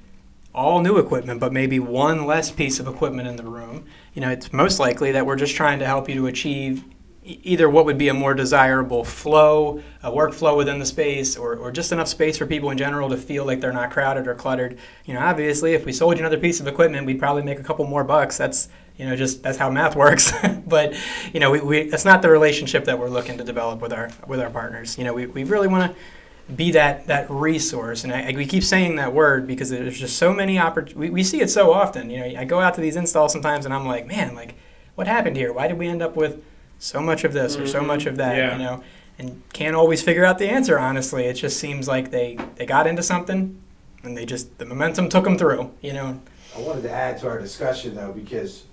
all 0.55 0.81
new 0.81 0.99
equipment, 0.99 1.41
but 1.41 1.53
maybe 1.53 1.79
one 1.79 2.27
less 2.27 2.51
piece 2.51 2.79
of 2.81 2.87
equipment 2.87 3.29
in 3.29 3.37
the 3.37 3.45
room, 3.45 3.87
you 4.15 4.21
know, 4.21 4.31
it's 4.31 4.53
most 4.53 4.79
likely 4.79 5.13
that 5.13 5.27
we're 5.27 5.37
just 5.37 5.55
trying 5.55 5.79
to 5.81 5.87
help 5.87 6.09
you 6.09 6.15
to 6.15 6.27
achieve 6.27 6.85
either 7.25 7.71
what 7.71 7.87
would 7.87 7.97
be 7.97 8.09
a 8.09 8.15
more 8.15 8.35
desirable 8.35 9.03
flow, 9.03 9.83
a 10.03 10.11
workflow 10.11 10.57
within 10.57 10.79
the 10.79 10.87
space, 10.87 11.37
or, 11.37 11.57
or 11.57 11.73
just 11.73 11.91
enough 11.91 12.09
space 12.09 12.37
for 12.37 12.47
people 12.47 12.71
in 12.71 12.77
general 12.77 13.09
to 13.09 13.17
feel 13.17 13.47
like 13.47 13.61
they're 13.61 13.73
not 13.73 13.91
crowded 13.91 14.29
or 14.29 14.35
cluttered. 14.35 14.79
You 15.07 15.15
know, 15.15 15.21
obviously, 15.21 15.73
if 15.73 15.87
we 15.87 15.93
sold 15.93 16.17
you 16.17 16.21
another 16.21 16.39
piece 16.39 16.61
of 16.61 16.67
equipment, 16.67 17.07
we'd 17.07 17.19
probably 17.19 17.43
make 17.43 17.59
a 17.59 17.63
couple 17.63 17.87
more 17.87 18.05
bucks. 18.05 18.37
That's 18.37 18.69
you 18.97 19.07
know, 19.07 19.17
just 19.17 19.43
that's 19.43 19.59
how 19.59 19.71
math 19.71 19.97
works. 20.05 20.33
but 20.67 20.95
you 21.33 21.41
know, 21.41 21.51
we, 21.51 21.61
we 21.61 21.83
that's 21.89 22.05
not 22.05 22.23
the 22.23 22.29
relationship 22.29 22.85
that 22.85 22.99
we're 22.99 23.09
looking 23.09 23.39
to 23.39 23.45
develop 23.45 23.81
with 23.81 23.93
our 23.93 24.11
with 24.27 24.41
our 24.41 24.51
partners. 24.51 24.99
You 24.99 25.05
know, 25.05 25.15
we, 25.15 25.27
we 25.27 25.45
really 25.45 25.69
want 25.69 25.93
to 25.93 26.53
be 26.55 26.73
that 26.73 27.07
that 27.07 27.31
resource, 27.31 28.05
and 28.05 28.13
I, 28.13 28.33
we 28.37 28.47
keep 28.47 28.63
saying 28.63 28.97
that 28.97 29.15
word 29.15 29.47
because 29.47 29.71
there's 29.71 29.99
just 29.99 30.19
so 30.19 30.33
many 30.35 30.59
opportunities. 30.59 30.97
We, 30.97 31.11
we 31.11 31.25
see 31.25 31.41
it 31.41 31.49
so 31.49 31.73
often. 31.73 32.11
You 32.11 32.19
know, 32.19 32.41
I 32.41 32.45
go 32.45 32.61
out 32.61 32.75
to 32.75 32.81
these 32.81 32.97
installs 32.97 33.33
sometimes, 33.33 33.65
and 33.65 33.73
I'm 33.73 33.87
like, 33.87 34.07
man, 34.07 34.35
like, 34.35 34.55
what 34.95 35.07
happened 35.07 35.37
here? 35.37 35.53
Why 35.53 35.69
did 35.69 35.79
we 35.79 35.89
end 35.89 36.03
up 36.03 36.17
with 36.17 36.45
so 36.85 37.01
much 37.01 37.25
of 37.25 37.33
this 37.33 37.57
or 37.57 37.67
so 37.67 37.81
Mhm. 37.81 37.87
much 37.87 38.07
of 38.07 38.17
that? 38.19 38.37
Yeah. 38.37 38.53
You 38.53 38.63
know, 38.63 38.83
and 39.19 39.43
can't 39.53 39.75
always 39.75 40.03
figure 40.03 40.25
out 40.25 40.39
the 40.39 40.49
answer. 40.49 40.79
Honestly, 40.79 41.25
it 41.25 41.35
just 41.35 41.59
seems 41.59 41.89
like 41.89 42.11
they 42.11 42.37
they 42.57 42.67
got 42.67 42.87
into 42.87 43.03
something, 43.03 43.59
and 44.03 44.17
they 44.17 44.27
just 44.27 44.59
the 44.59 44.67
momentum 44.67 45.09
took 45.09 45.25
them 45.25 45.39
through. 45.39 45.71
You 45.81 45.95
know. 45.95 46.21
I 46.57 46.61
wanted 46.61 46.83
to 46.83 46.91
add 46.91 47.19
to 47.19 47.29
our 47.29 47.39
discussion 47.41 47.95
though, 47.97 48.13
because 48.13 48.65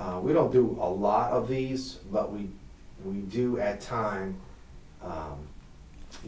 uh, 0.00 0.18
we 0.22 0.32
don't 0.32 0.50
do 0.50 0.76
a 0.80 0.88
lot 0.88 1.30
of 1.30 1.46
these, 1.46 1.98
but 2.10 2.32
we, 2.32 2.48
we 3.04 3.20
do 3.20 3.60
at 3.60 3.80
time 3.80 4.34
um, 5.04 5.46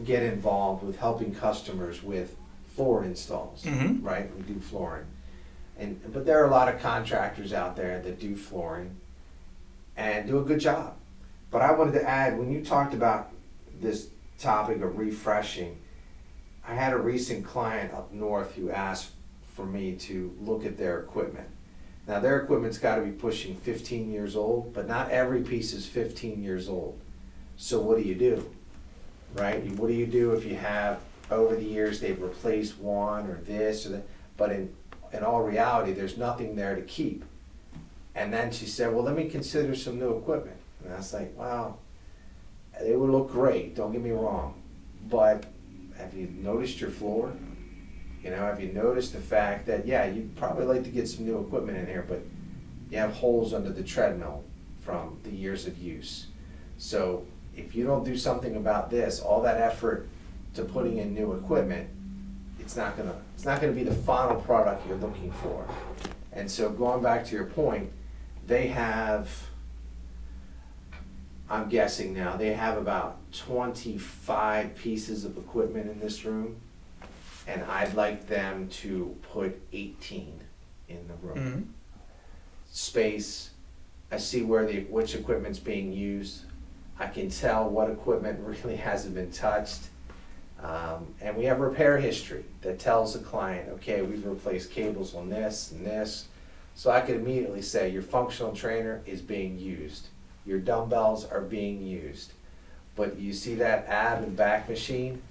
get 0.05 0.23
involved 0.23 0.83
with 0.85 0.97
helping 0.97 1.33
customers 1.35 2.01
with 2.01 2.35
floor 2.75 3.03
installs, 3.03 3.63
Mhm. 3.65 4.05
right? 4.05 4.29
We 4.37 4.43
do 4.43 4.59
flooring. 4.61 5.05
And, 5.77 5.99
but 6.13 6.25
there 6.25 6.41
are 6.41 6.47
a 6.47 6.51
lot 6.51 6.73
of 6.73 6.79
contractors 6.81 7.51
out 7.51 7.75
there 7.75 7.99
that 8.01 8.17
do 8.19 8.35
flooring 8.37 8.95
and 9.97 10.27
do 10.27 10.39
a 10.39 10.43
good 10.43 10.59
job. 10.59 10.93
But 11.55 11.61
I 11.61 11.71
wanted 11.71 11.93
to 11.93 12.03
add, 12.03 12.37
when 12.37 12.51
you 12.51 12.65
talked 12.65 12.93
about 12.93 13.29
this 13.79 14.09
topic 14.37 14.81
of 14.81 14.97
refreshing, 14.97 15.77
I 16.67 16.73
had 16.73 16.91
a 16.91 16.97
recent 16.97 17.45
client 17.45 17.93
up 17.93 18.11
north 18.11 18.55
who 18.55 18.71
asked 18.71 19.11
for 19.53 19.65
me 19.65 19.95
to 19.95 20.35
look 20.41 20.65
at 20.65 20.77
their 20.77 20.99
equipment. 20.99 21.47
Now, 22.09 22.19
their 22.19 22.41
equipment's 22.41 22.77
got 22.77 22.97
to 22.97 23.03
be 23.03 23.11
pushing 23.11 23.55
15 23.55 24.11
years 24.11 24.35
old, 24.35 24.73
but 24.73 24.85
not 24.85 25.11
every 25.11 25.43
piece 25.43 25.71
is 25.71 25.85
15 25.85 26.43
years 26.43 26.67
old. 26.67 26.99
So, 27.55 27.79
what 27.79 27.99
do 27.99 28.03
you 28.03 28.15
do? 28.15 28.53
Right? 29.35 29.65
What 29.77 29.87
do 29.87 29.93
you 29.93 30.07
do 30.07 30.33
if 30.33 30.43
you 30.43 30.55
have, 30.57 30.99
over 31.31 31.55
the 31.55 31.63
years, 31.63 32.01
they've 32.01 32.21
replaced 32.21 32.77
one 32.79 33.27
or 33.27 33.39
this 33.45 33.85
or 33.85 33.91
that, 33.91 34.05
but 34.35 34.51
in, 34.51 34.75
in 35.13 35.23
all 35.23 35.41
reality, 35.41 35.93
there's 35.93 36.17
nothing 36.17 36.57
there 36.57 36.75
to 36.75 36.81
keep. 36.81 37.23
And 38.13 38.33
then 38.33 38.51
she 38.51 38.65
said, 38.65 38.93
Well, 38.93 39.05
let 39.05 39.15
me 39.15 39.29
consider 39.29 39.73
some 39.73 39.97
new 39.97 40.17
equipment. 40.17 40.57
And 40.85 40.93
I 40.93 40.97
was 40.97 41.13
like, 41.13 41.37
Wow, 41.37 41.77
it 42.83 42.97
would 42.99 43.09
look 43.09 43.31
great, 43.31 43.75
don't 43.75 43.91
get 43.91 44.01
me 44.01 44.11
wrong. 44.11 44.61
But 45.09 45.45
have 45.97 46.13
you 46.13 46.27
noticed 46.27 46.79
your 46.79 46.89
floor? 46.89 47.33
You 48.23 48.31
know, 48.31 48.37
have 48.37 48.59
you 48.59 48.71
noticed 48.71 49.13
the 49.13 49.19
fact 49.19 49.67
that, 49.67 49.85
yeah, 49.85 50.05
you'd 50.05 50.35
probably 50.35 50.65
like 50.65 50.83
to 50.83 50.89
get 50.89 51.07
some 51.07 51.25
new 51.25 51.39
equipment 51.39 51.77
in 51.77 51.85
here, 51.85 52.05
but 52.07 52.23
you 52.89 52.97
have 52.97 53.13
holes 53.13 53.53
under 53.53 53.69
the 53.69 53.83
treadmill 53.83 54.43
from 54.81 55.19
the 55.23 55.29
years 55.29 55.67
of 55.67 55.77
use. 55.77 56.27
So 56.77 57.25
if 57.55 57.75
you 57.75 57.85
don't 57.85 58.03
do 58.03 58.17
something 58.17 58.55
about 58.55 58.89
this, 58.89 59.19
all 59.19 59.41
that 59.41 59.61
effort 59.61 60.07
to 60.55 60.63
putting 60.63 60.97
in 60.97 61.13
new 61.13 61.33
equipment, 61.33 61.89
it's 62.59 62.75
not 62.75 62.97
gonna, 62.97 63.15
it's 63.35 63.45
not 63.45 63.61
gonna 63.61 63.73
be 63.73 63.83
the 63.83 63.93
final 63.93 64.41
product 64.41 64.87
you're 64.87 64.97
looking 64.97 65.31
for. 65.31 65.67
And 66.31 66.49
so 66.49 66.69
going 66.69 67.01
back 67.01 67.25
to 67.25 67.35
your 67.35 67.45
point, 67.45 67.91
they 68.47 68.67
have, 68.67 69.29
I'm 71.49 71.69
guessing 71.69 72.13
now, 72.13 72.35
they 72.37 72.53
have 72.53 72.77
about 72.77 73.17
twenty-five 73.31 74.75
pieces 74.75 75.25
of 75.25 75.37
equipment 75.37 75.89
in 75.91 75.99
this 75.99 76.25
room 76.25 76.57
and 77.47 77.63
I'd 77.65 77.93
like 77.93 78.27
them 78.27 78.67
to 78.69 79.15
put 79.31 79.61
eighteen 79.71 80.39
in 80.89 81.07
the 81.07 81.13
room. 81.27 81.37
Mhm. 81.37 82.71
Space, 82.71 83.51
I 84.11 84.17
see 84.17 84.41
where 84.41 84.65
the 84.65 84.81
which 84.85 85.13
equipment's 85.15 85.59
being 85.59 85.91
used. 85.93 86.41
I 86.99 87.07
can 87.07 87.29
tell 87.29 87.69
what 87.69 87.89
equipment 87.89 88.39
really 88.63 88.77
hasn't 88.77 89.13
been 89.15 89.31
touched. 89.31 89.89
Um, 90.61 91.13
and 91.21 91.35
we 91.37 91.43
have 91.45 91.59
repair 91.59 91.97
history 91.99 92.45
that 92.61 92.79
tells 92.79 93.13
the 93.13 93.19
client, 93.19 93.69
okay, 93.73 94.01
we've 94.01 94.25
replaced 94.25 94.71
cables 94.71 95.13
on 95.13 95.29
this 95.29 95.71
and 95.71 95.85
this. 95.85 96.27
So 96.75 96.89
I 96.89 97.01
could 97.01 97.15
immediately 97.17 97.61
say 97.61 97.89
your 97.89 98.01
functional 98.01 98.53
trainer 98.53 99.01
is 99.05 99.21
being 99.21 99.59
used. 99.59 100.07
Your 100.45 100.59
dumbbells 100.59 101.25
are 101.25 101.41
being 101.41 101.81
used. 101.81 102.33
But 102.95 103.17
you 103.17 103.33
see 103.33 103.55
that 103.55 103.87
ab 103.87 104.23
and 104.23 104.35
back 104.37 104.69
machine? 104.69 105.21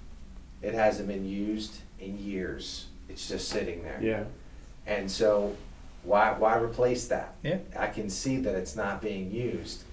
It 0.61 0.73
hasn't 0.73 1.07
been 1.07 1.25
used 1.27 1.79
in 1.99 2.19
years. 2.19 2.87
It's 3.09 3.27
just 3.27 3.49
sitting 3.49 3.83
there. 3.83 3.99
Yeah. 4.01 4.23
And 4.85 5.09
so 5.09 5.55
why 6.03 6.33
why 6.37 6.57
replace 6.57 7.07
that? 7.07 7.35
Yeah. 7.43 7.57
I 7.77 7.87
can 7.87 8.09
see 8.09 8.37
that 8.37 8.55
it's 8.55 8.75
not 8.75 9.01
being 9.01 9.31
used. 9.31 9.83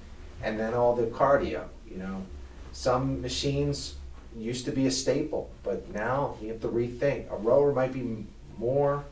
And 0.42 0.58
then 0.58 0.74
all 0.74 0.94
the 0.94 1.04
cardio, 1.06 1.64
you 1.88 1.96
know. 1.96 2.24
Some 2.72 3.20
machines 3.22 3.94
used 4.36 4.64
to 4.64 4.72
be 4.72 4.86
a 4.86 4.90
staple, 4.90 5.50
but 5.62 5.92
now 5.94 6.36
you 6.40 6.48
have 6.48 6.60
to 6.62 6.68
rethink. 6.68 7.30
A 7.30 7.36
rower 7.36 7.72
might 7.72 7.92
be 7.92 8.26
more 8.58 9.04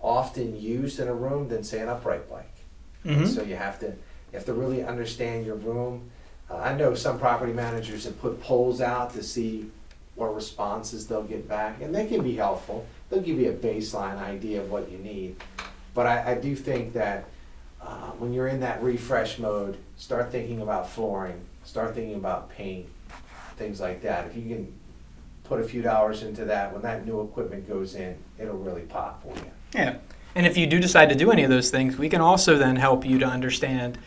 often 0.00 0.60
used 0.60 0.98
in 1.00 1.08
a 1.08 1.14
room 1.14 1.48
than 1.48 1.62
say 1.62 1.80
an 1.80 1.88
upright 1.88 2.28
bike. 2.30 2.46
Mhm. 3.04 3.26
So 3.26 3.42
you 3.42 3.56
have 3.56 3.78
to 3.80 3.94
you 4.32 4.38
have 4.38 4.46
to 4.46 4.52
really 4.52 4.84
understand 4.84 5.44
your 5.44 5.56
room. 5.56 6.10
Uh, 6.50 6.56
I 6.56 6.74
know 6.74 6.94
some 6.94 7.18
property 7.18 7.52
managers 7.52 8.04
have 8.04 8.20
put 8.20 8.40
polls 8.40 8.80
out 8.80 9.12
to 9.14 9.22
see 9.22 9.70
what 10.14 10.34
responses 10.34 11.06
they'll 11.06 11.22
get 11.22 11.48
back, 11.48 11.80
and 11.80 11.94
they 11.94 12.06
can 12.06 12.22
be 12.22 12.36
helpful. 12.36 12.86
They'll 13.08 13.22
give 13.22 13.38
you 13.38 13.50
a 13.50 13.54
baseline 13.54 14.18
idea 14.18 14.60
of 14.60 14.70
what 14.70 14.90
you 14.90 14.98
need. 14.98 15.36
But 15.94 16.06
I, 16.06 16.32
I 16.32 16.34
do 16.34 16.54
think 16.54 16.92
that 16.92 17.24
uh, 17.82 18.10
when 18.18 18.32
you're 18.32 18.48
in 18.48 18.60
that 18.60 18.82
refresh 18.82 19.38
mode, 19.38 19.78
start 19.96 20.30
thinking 20.30 20.60
about 20.60 20.88
flooring, 20.88 21.40
start 21.64 21.94
thinking 21.94 22.16
about 22.16 22.50
paint, 22.50 22.86
things 23.56 23.80
like 23.80 24.02
that. 24.02 24.26
If 24.26 24.36
you 24.36 24.42
can 24.54 24.72
put 25.44 25.60
a 25.60 25.64
few 25.64 25.82
dollars 25.82 26.22
into 26.22 26.44
that, 26.44 26.72
when 26.72 26.82
that 26.82 27.06
new 27.06 27.20
equipment 27.22 27.68
goes 27.68 27.94
in, 27.94 28.16
it'll 28.38 28.58
really 28.58 28.82
pop 28.82 29.22
for 29.22 29.34
you. 29.36 29.50
Yeah. 29.74 29.96
And 30.34 30.46
if 30.46 30.56
you 30.56 30.66
do 30.66 30.78
decide 30.78 31.08
to 31.08 31.14
do 31.14 31.32
any 31.32 31.42
of 31.42 31.50
those 31.50 31.70
things, 31.70 31.98
we 31.98 32.08
can 32.08 32.20
also 32.20 32.56
then 32.56 32.76
help 32.76 33.04
you 33.04 33.18
to 33.18 33.26
understand, 33.26 33.98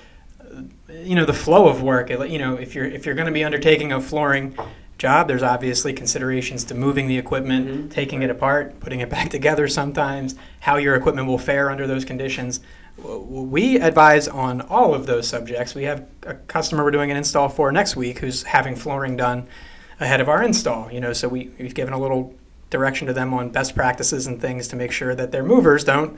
you 0.89 1.15
know, 1.15 1.25
the 1.25 1.33
flow 1.33 1.67
of 1.67 1.81
work. 1.81 2.09
You 2.09 2.37
know, 2.39 2.55
if 2.55 2.75
you're 2.75 2.85
if 2.85 3.05
you're 3.05 3.15
going 3.15 3.27
to 3.27 3.31
be 3.33 3.43
undertaking 3.43 3.91
a 3.91 3.99
flooring 4.01 4.55
job, 4.97 5.27
there's 5.27 5.43
obviously 5.43 5.91
considerations 5.93 6.63
to 6.65 6.75
moving 6.75 7.07
the 7.07 7.17
equipment, 7.17 7.67
Mhm. 7.67 7.91
taking 7.91 8.21
it 8.21 8.29
apart, 8.29 8.79
putting 8.79 8.99
it 8.99 9.09
back 9.17 9.29
together. 9.29 9.67
Sometimes 9.67 10.35
how 10.61 10.77
your 10.77 10.95
equipment 10.95 11.27
will 11.27 11.37
fare 11.39 11.69
under 11.69 11.87
those 11.87 12.05
conditions. 12.05 12.59
We 12.97 13.79
advise 13.79 14.27
on 14.27 14.61
all 14.61 14.93
of 14.93 15.07
those 15.07 15.27
subjects. 15.27 15.73
We 15.73 15.83
have 15.83 16.05
a 16.27 16.35
customer 16.35 16.83
we're 16.83 16.91
doing 16.91 17.09
an 17.09 17.17
install 17.17 17.49
for 17.49 17.71
next 17.71 17.95
week 17.95 18.19
who's 18.19 18.43
having 18.43 18.75
flooring 18.75 19.17
done 19.17 19.47
ahead 19.99 20.21
of 20.21 20.29
our 20.29 20.43
install. 20.43 20.91
You 20.91 21.01
know, 21.01 21.11
so 21.11 21.27
we, 21.27 21.49
we've 21.59 21.73
given 21.73 21.93
a 21.93 21.99
little 21.99 22.35
direction 22.69 23.07
to 23.07 23.13
them 23.13 23.33
on 23.33 23.49
best 23.49 23.75
practices 23.75 24.27
and 24.27 24.39
things 24.39 24.67
to 24.69 24.75
make 24.75 24.91
sure 24.91 25.15
that 25.15 25.31
their 25.31 25.43
movers 25.43 25.83
don't, 25.83 26.17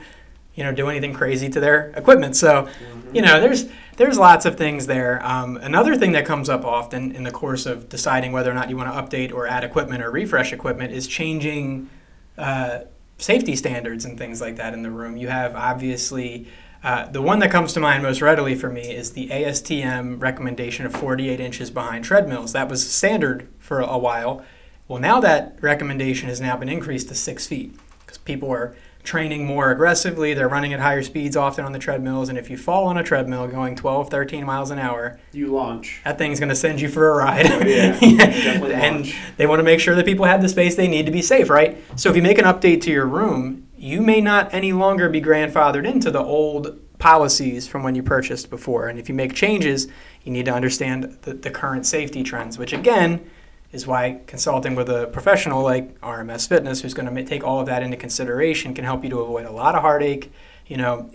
you 0.56 0.64
know, 0.64 0.72
do 0.72 0.90
anything 0.90 1.14
crazy 1.14 1.50
to 1.50 1.60
their 1.60 1.90
equipment. 1.92 2.36
So, 2.36 2.68
you 3.14 3.22
know, 3.22 3.40
there's 3.40 3.66
there's 3.98 4.18
lots 4.18 4.46
of 4.46 4.58
things 4.58 4.88
there. 4.88 5.26
Um, 5.26 5.58
another 5.58 5.96
thing 5.96 6.14
that 6.14 6.26
comes 6.26 6.50
up 6.50 6.66
often 6.66 7.16
in 7.16 7.24
the 7.24 7.32
course 7.32 7.66
of 7.66 7.88
deciding 7.88 8.32
whether 8.32 8.52
or 8.52 8.54
not 8.54 8.70
you 8.70 8.76
want 8.76 8.94
to 8.94 9.02
update 9.18 9.34
or 9.34 9.48
add 9.48 9.64
equipment 9.64 10.04
or 10.04 10.12
refresh 10.12 10.52
equipment 10.52 10.92
is 10.92 11.08
changing 11.08 11.90
uh, 12.38 12.80
safety 13.18 13.56
standards 13.56 14.04
and 14.04 14.18
things 14.18 14.42
like 14.42 14.56
that 14.58 14.74
in 14.74 14.82
the 14.82 14.92
room. 14.92 15.18
You 15.18 15.28
have 15.28 15.56
obviously. 15.56 16.48
Uh, 16.84 17.10
the 17.10 17.22
one 17.22 17.40
that 17.40 17.50
comes 17.50 17.74
to 17.74 17.80
mind 17.80 18.04
most 18.04 18.22
readily 18.22 18.54
for 18.54 18.70
me 18.70 18.94
is 18.94 19.14
the 19.14 19.30
ASTM 19.30 20.22
recommendation 20.22 20.86
of 20.86 20.94
48 20.94 21.40
inches 21.40 21.72
behind 21.72 22.06
treadmills. 22.06 22.54
That 22.54 22.70
was 22.70 22.88
standard 22.88 23.48
for 23.58 23.80
a 23.80 23.98
while. 23.98 24.46
Well, 24.88 25.00
now 25.00 25.20
that 25.22 25.58
recommendation 25.62 26.30
has 26.30 26.40
now 26.40 26.56
been 26.58 26.70
increased 26.70 27.08
to 27.08 27.16
six 27.16 27.48
feet 27.48 27.76
because 28.02 28.20
people 28.20 28.52
are 28.52 28.76
training 29.06 29.46
more 29.46 29.72
aggressively. 29.72 30.34
They're 30.34 30.50
running 30.50 30.74
at 30.74 30.80
higher 30.82 31.04
speeds 31.04 31.38
often 31.38 31.64
on 31.64 31.72
the 31.72 31.80
treadmills. 31.80 32.28
And 32.28 32.38
if 32.38 32.50
you 32.50 32.58
fall 32.58 32.88
on 32.88 32.98
a 32.98 33.04
treadmill 33.04 33.48
going 33.48 33.76
12, 33.76 34.10
13 34.10 34.44
miles 34.46 34.72
an 34.72 34.80
hour, 34.80 35.20
You 35.32 35.48
launch. 35.48 36.02
that 36.04 36.18
thing's 36.18 36.40
going 36.40 36.50
to 36.50 36.56
send 36.56 36.82
you 36.82 36.90
for 36.90 37.10
a 37.12 37.16
ride. 37.16 37.46
Oh, 37.50 37.60
yeah. 37.66 37.98
Definitely 38.00 38.74
and 38.74 39.14
they 39.38 39.48
want 39.48 39.60
to 39.60 39.64
make 39.64 39.80
sure 39.80 39.96
that 39.96 40.06
people 40.06 40.26
have 40.26 40.42
the 40.42 40.50
space 40.50 40.76
they 40.76 40.88
need 40.88 41.06
to 41.06 41.12
be 41.12 41.22
safe, 41.22 41.50
right? 41.50 41.78
So 41.96 42.10
if 42.10 42.16
you 42.16 42.22
make 42.22 42.38
an 42.38 42.46
update 42.46 42.82
to 42.82 42.92
your 42.92 43.06
room, 43.06 43.68
you 43.78 44.02
may 44.02 44.20
not 44.22 44.54
any 44.54 44.74
longer 44.74 45.08
be 45.10 45.22
grandfathered 45.22 45.86
into 45.86 46.10
the 46.12 46.20
old 46.24 46.80
policies 46.98 47.68
from 47.68 47.84
when 47.84 47.94
you 47.94 48.02
purchased 48.02 48.50
before. 48.50 48.88
And 48.88 48.98
if 48.98 49.10
you 49.10 49.16
make 49.16 49.34
changes, 49.34 49.88
you 50.24 50.32
need 50.32 50.46
to 50.46 50.54
understand 50.54 51.18
the, 51.22 51.34
the 51.34 51.52
current 51.52 51.86
safety 51.86 52.24
trends, 52.24 52.58
which 52.58 52.74
again 52.74 53.30
is 53.76 53.86
why 53.86 54.22
consulting 54.26 54.74
with 54.76 54.90
a 54.90 55.08
professional 55.08 55.62
like 55.62 56.00
RMS 56.02 56.48
Fitness, 56.48 56.82
who's 56.82 56.94
going 56.94 57.14
to 57.14 57.24
take 57.24 57.44
all 57.44 57.60
of 57.60 57.68
that 57.68 57.84
into 57.84 57.98
consideration, 57.98 58.74
can 58.74 58.86
help 58.86 59.04
you 59.04 59.10
to 59.12 59.20
avoid 59.20 59.46
a 59.46 59.52
lot 59.52 59.76
of 59.76 59.82
heartache. 59.82 60.32
You 60.66 60.78
know, 60.78 61.10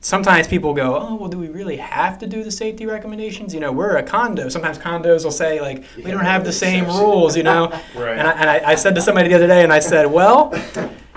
sometimes 0.00 0.46
people 0.46 0.74
go, 0.74 0.96
oh, 0.96 1.14
well, 1.14 1.28
do 1.28 1.38
we 1.38 1.48
really 1.48 1.78
have 1.78 2.18
to 2.18 2.26
do 2.26 2.44
the 2.44 2.50
safety 2.50 2.86
recommendations? 2.86 3.54
You 3.54 3.60
know, 3.60 3.72
we're 3.72 3.96
a 3.96 4.02
condo. 4.02 4.48
Sometimes 4.48 4.78
condos 4.78 5.24
will 5.24 5.32
say, 5.32 5.60
like, 5.60 5.84
we 5.96 6.10
don't 6.10 6.24
have 6.24 6.44
the 6.44 6.52
same 6.52 6.86
rules, 6.86 7.36
you 7.36 7.42
know? 7.42 7.72
Right. 7.94 8.18
And, 8.18 8.26
I, 8.26 8.32
and 8.32 8.50
I, 8.50 8.70
I 8.72 8.74
said 8.74 8.94
to 8.96 9.00
somebody 9.02 9.28
the 9.28 9.36
other 9.36 9.46
day, 9.46 9.62
and 9.62 9.72
I 9.72 9.78
said, 9.78 10.06
well, 10.10 10.52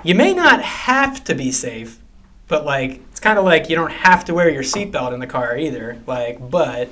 you 0.04 0.16
may 0.16 0.34
not 0.34 0.62
have 0.62 1.24
to 1.26 1.36
be 1.36 1.52
safe, 1.52 2.00
but 2.48 2.66
like, 2.66 3.02
it's 3.10 3.20
kind 3.20 3.38
of 3.40 3.46
like 3.46 3.70
you 3.70 3.76
don't 3.76 3.92
have 3.92 4.24
to 4.26 4.34
wear 4.34 4.50
your 4.50 4.64
seatbelt 4.64 5.14
in 5.14 5.20
the 5.20 5.28
car 5.28 5.58
either. 5.58 6.02
Like, 6.06 6.50
but, 6.50 6.90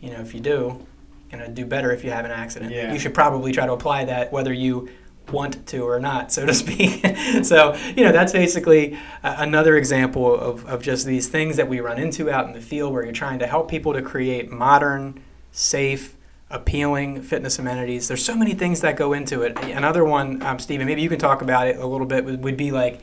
you 0.00 0.10
know, 0.10 0.20
if 0.20 0.34
you 0.34 0.40
do, 0.40 0.56
you're 0.58 0.93
going 1.36 1.48
to 1.48 1.54
do 1.54 1.66
better 1.66 1.92
if 1.92 2.04
you 2.04 2.10
have 2.10 2.24
an 2.24 2.30
accident. 2.30 2.72
Yeah. 2.72 2.92
You 2.92 2.98
should 2.98 3.14
probably 3.14 3.52
try 3.52 3.66
to 3.66 3.72
apply 3.72 4.04
that 4.06 4.32
whether 4.32 4.52
you 4.52 4.88
want 5.32 5.66
to 5.66 5.80
or 5.80 5.98
not, 5.98 6.32
so 6.32 6.44
to 6.46 6.54
speak. 6.54 7.04
so, 7.42 7.74
you 7.96 8.04
know, 8.04 8.12
that's 8.12 8.32
basically 8.32 8.94
a- 9.22 9.36
another 9.38 9.76
example 9.76 10.34
of, 10.34 10.66
of 10.66 10.82
just 10.82 11.06
these 11.06 11.28
things 11.28 11.56
that 11.56 11.68
we 11.68 11.80
run 11.80 11.98
into 11.98 12.30
out 12.30 12.46
in 12.46 12.52
the 12.52 12.60
field 12.60 12.92
where 12.92 13.02
you're 13.02 13.12
trying 13.12 13.38
to 13.38 13.46
help 13.46 13.70
people 13.70 13.92
to 13.94 14.02
create 14.02 14.50
modern, 14.50 15.20
safe, 15.50 16.16
appealing 16.50 17.22
fitness 17.22 17.58
amenities. 17.58 18.06
There's 18.06 18.24
so 18.24 18.36
many 18.36 18.54
things 18.54 18.80
that 18.82 18.96
go 18.96 19.12
into 19.12 19.42
it. 19.42 19.58
Another 19.64 20.04
one, 20.04 20.42
um, 20.42 20.58
Stephen, 20.58 20.86
maybe 20.86 21.02
you 21.02 21.08
can 21.08 21.18
talk 21.18 21.42
about 21.42 21.66
it 21.66 21.76
a 21.76 21.86
little 21.86 22.06
bit, 22.06 22.24
would, 22.24 22.44
would 22.44 22.56
be 22.56 22.70
like 22.70 23.00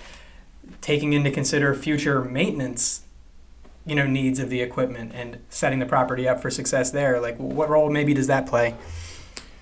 taking 0.79 1.13
into 1.13 1.31
consider 1.31 1.73
future 1.73 2.23
maintenance 2.23 3.01
you 3.85 3.95
know 3.95 4.05
needs 4.05 4.39
of 4.39 4.49
the 4.49 4.61
equipment 4.61 5.11
and 5.13 5.39
setting 5.49 5.79
the 5.79 5.85
property 5.85 6.27
up 6.27 6.41
for 6.41 6.49
success 6.49 6.91
there 6.91 7.19
like 7.19 7.37
what 7.37 7.69
role 7.69 7.89
maybe 7.89 8.13
does 8.13 8.27
that 8.27 8.45
play 8.45 8.75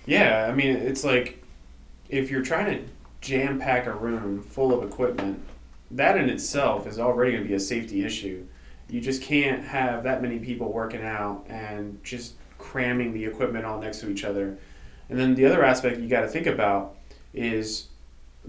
Yeah, 0.10 0.48
I 0.50 0.56
mean, 0.56 0.76
it's 0.76 1.04
like 1.04 1.44
if 2.10 2.32
you're 2.32 2.42
trying 2.42 2.66
to 2.66 2.84
jam 3.22 3.60
pack 3.60 3.86
a 3.86 3.94
room 3.94 4.42
full 4.42 4.74
of 4.74 4.84
equipment, 4.84 5.40
that 5.92 6.18
in 6.18 6.30
itself 6.30 6.88
is 6.88 6.98
already 6.98 7.34
going 7.34 7.44
to 7.44 7.48
be 7.48 7.54
a 7.54 7.60
safety 7.60 8.04
issue. 8.04 8.44
You 8.90 9.02
just 9.02 9.22
can't 9.22 9.64
have 9.64 10.02
that 10.04 10.24
many 10.24 10.40
people 10.40 10.74
working 10.74 11.04
out 11.04 11.46
and 11.48 12.04
just 12.04 12.34
cramming 12.58 13.14
the 13.14 13.24
equipment 13.24 13.66
all 13.66 13.80
next 13.80 14.00
to 14.00 14.10
each 14.10 14.24
other. 14.24 14.58
And 15.10 15.20
then 15.20 15.36
the 15.36 15.46
other 15.46 15.64
aspect 15.64 16.00
you 16.00 16.10
got 16.10 16.22
to 16.22 16.28
think 16.28 16.48
about 16.48 16.96
is 17.36 17.90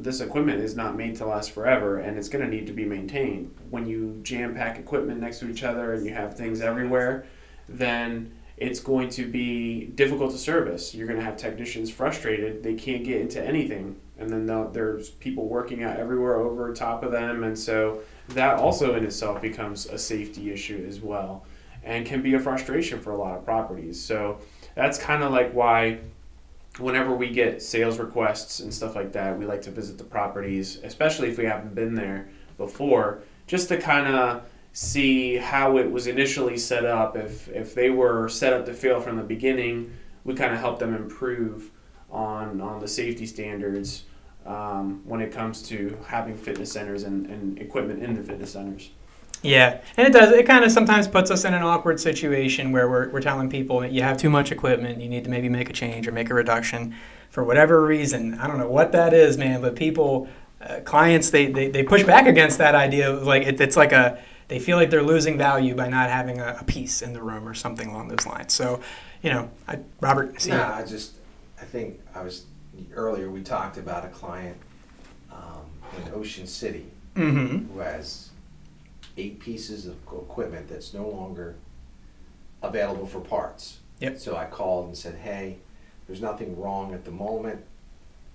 this 0.02 0.20
equipment 0.20 0.60
is 0.60 0.76
not 0.76 0.96
made 0.96 1.16
to 1.16 1.26
last 1.26 1.52
forever 1.52 1.98
and 1.98 2.16
it's 2.16 2.28
going 2.28 2.44
to 2.44 2.50
need 2.50 2.66
to 2.66 2.72
be 2.72 2.84
maintained. 2.84 3.54
When 3.70 3.86
you 3.86 4.20
jam 4.22 4.54
pack 4.54 4.78
equipment 4.78 5.20
next 5.20 5.40
to 5.40 5.50
each 5.50 5.62
other 5.62 5.92
and 5.92 6.04
you 6.04 6.12
have 6.12 6.36
things 6.36 6.60
everywhere, 6.60 7.26
then 7.68 8.32
it's 8.56 8.80
going 8.80 9.08
to 9.10 9.26
be 9.26 9.86
difficult 9.86 10.32
to 10.32 10.38
service. 10.38 10.94
You're 10.94 11.06
going 11.06 11.18
to 11.18 11.24
have 11.24 11.36
technicians 11.36 11.90
frustrated. 11.90 12.62
They 12.62 12.74
can't 12.74 13.04
get 13.04 13.20
into 13.20 13.42
anything. 13.42 13.96
And 14.18 14.28
then 14.28 14.72
there's 14.72 15.10
people 15.10 15.48
working 15.48 15.82
out 15.82 15.96
everywhere 15.98 16.36
over 16.36 16.72
top 16.74 17.02
of 17.02 17.10
them. 17.10 17.42
And 17.42 17.58
so 17.58 18.00
that 18.28 18.58
also 18.58 18.94
in 18.94 19.04
itself 19.04 19.40
becomes 19.40 19.86
a 19.86 19.96
safety 19.96 20.52
issue 20.52 20.84
as 20.86 21.00
well 21.00 21.46
and 21.82 22.04
can 22.04 22.20
be 22.20 22.34
a 22.34 22.38
frustration 22.38 23.00
for 23.00 23.12
a 23.12 23.16
lot 23.16 23.38
of 23.38 23.44
properties. 23.44 23.98
So 23.98 24.38
that's 24.74 24.98
kind 24.98 25.22
of 25.22 25.32
like 25.32 25.52
why 25.52 26.00
whenever 26.78 27.14
we 27.14 27.30
get 27.30 27.62
sales 27.62 27.98
requests 27.98 28.60
and 28.60 28.72
stuff 28.72 28.94
like 28.94 29.12
that, 29.12 29.38
we 29.38 29.44
like 29.44 29.62
to 29.62 29.70
visit 29.70 29.98
the 29.98 30.04
properties, 30.04 30.78
especially 30.82 31.28
if 31.28 31.38
we 31.38 31.44
haven't 31.44 31.74
been 31.74 31.94
there 31.94 32.28
before, 32.56 33.22
just 33.46 33.68
to 33.68 33.78
kind 33.78 34.06
of 34.06 34.42
see 34.72 35.36
how 35.36 35.78
it 35.78 35.90
was 35.90 36.06
initially 36.06 36.56
set 36.56 36.84
up. 36.84 37.16
If 37.16 37.48
if 37.48 37.74
they 37.74 37.90
were 37.90 38.28
set 38.28 38.52
up 38.52 38.64
to 38.66 38.74
fail 38.74 39.00
from 39.00 39.16
the 39.16 39.22
beginning, 39.22 39.92
we 40.24 40.34
kind 40.34 40.52
of 40.54 40.60
help 40.60 40.78
them 40.78 40.94
improve 40.94 41.70
on 42.10 42.60
on 42.60 42.80
the 42.80 42.88
safety 42.88 43.26
standards 43.26 44.04
um, 44.46 45.02
when 45.04 45.20
it 45.20 45.32
comes 45.32 45.62
to 45.68 45.96
having 46.06 46.36
fitness 46.36 46.72
centers 46.72 47.02
and, 47.02 47.26
and 47.26 47.58
equipment 47.58 48.02
in 48.02 48.14
the 48.14 48.22
fitness 48.22 48.52
centers. 48.52 48.90
Yeah 49.42 49.80
and 49.96 50.06
it 50.06 50.12
does 50.12 50.32
it 50.32 50.46
kind 50.46 50.64
of 50.64 50.70
sometimes 50.70 51.08
puts 51.08 51.30
us 51.30 51.44
in 51.44 51.54
an 51.54 51.62
awkward 51.62 51.98
situation 51.98 52.72
where 52.72 52.88
we're, 52.88 53.08
we're 53.10 53.20
telling 53.20 53.48
people 53.48 53.84
you 53.84 54.02
have 54.02 54.16
too 54.16 54.30
much 54.30 54.52
equipment 54.52 55.00
you 55.00 55.08
need 55.08 55.24
to 55.24 55.30
maybe 55.30 55.48
make 55.48 55.70
a 55.70 55.72
change 55.72 56.06
or 56.06 56.12
make 56.12 56.30
a 56.30 56.34
reduction 56.34 56.94
for 57.30 57.42
whatever 57.44 57.84
reason 57.84 58.34
i 58.34 58.46
don't 58.46 58.58
know 58.58 58.70
what 58.70 58.92
that 58.92 59.12
is 59.14 59.38
man 59.38 59.60
but 59.60 59.76
people 59.76 60.28
uh, 60.60 60.78
clients 60.80 61.30
they, 61.30 61.46
they, 61.46 61.68
they 61.68 61.82
push 61.82 62.04
back 62.04 62.26
against 62.26 62.58
that 62.58 62.74
idea 62.74 63.10
of 63.10 63.22
like 63.22 63.44
it, 63.44 63.58
it's 63.60 63.76
like 63.76 63.92
a 63.92 64.20
they 64.50 64.58
feel 64.58 64.76
like 64.76 64.90
they're 64.90 65.02
losing 65.02 65.38
value 65.38 65.76
by 65.76 65.88
not 65.88 66.10
having 66.10 66.40
a, 66.40 66.56
a 66.60 66.64
piece 66.64 67.02
in 67.02 67.12
the 67.12 67.22
room 67.22 67.48
or 67.48 67.54
something 67.54 67.88
along 67.88 68.08
those 68.08 68.26
lines. 68.26 68.52
So, 68.52 68.80
you 69.22 69.30
know, 69.30 69.48
I, 69.68 69.78
Robert, 70.00 70.40
see 70.40 70.50
No, 70.50 70.64
I 70.64 70.84
just, 70.84 71.12
I 71.60 71.64
think, 71.64 72.00
I 72.16 72.22
was, 72.22 72.46
earlier 72.92 73.30
we 73.30 73.42
talked 73.42 73.76
about 73.76 74.04
a 74.04 74.08
client 74.08 74.56
um, 75.30 75.62
in 75.96 76.12
Ocean 76.12 76.48
City 76.48 76.86
mm-hmm. 77.14 77.72
who 77.72 77.78
has 77.78 78.29
eight 79.20 79.38
pieces 79.38 79.86
of 79.86 79.96
equipment 80.06 80.68
that's 80.68 80.94
no 80.94 81.06
longer 81.06 81.56
available 82.62 83.06
for 83.06 83.20
parts. 83.20 83.78
Yep. 84.00 84.18
So 84.18 84.36
I 84.36 84.46
called 84.46 84.86
and 84.86 84.96
said, 84.96 85.16
hey, 85.16 85.58
there's 86.06 86.22
nothing 86.22 86.58
wrong 86.58 86.94
at 86.94 87.04
the 87.04 87.10
moment, 87.10 87.62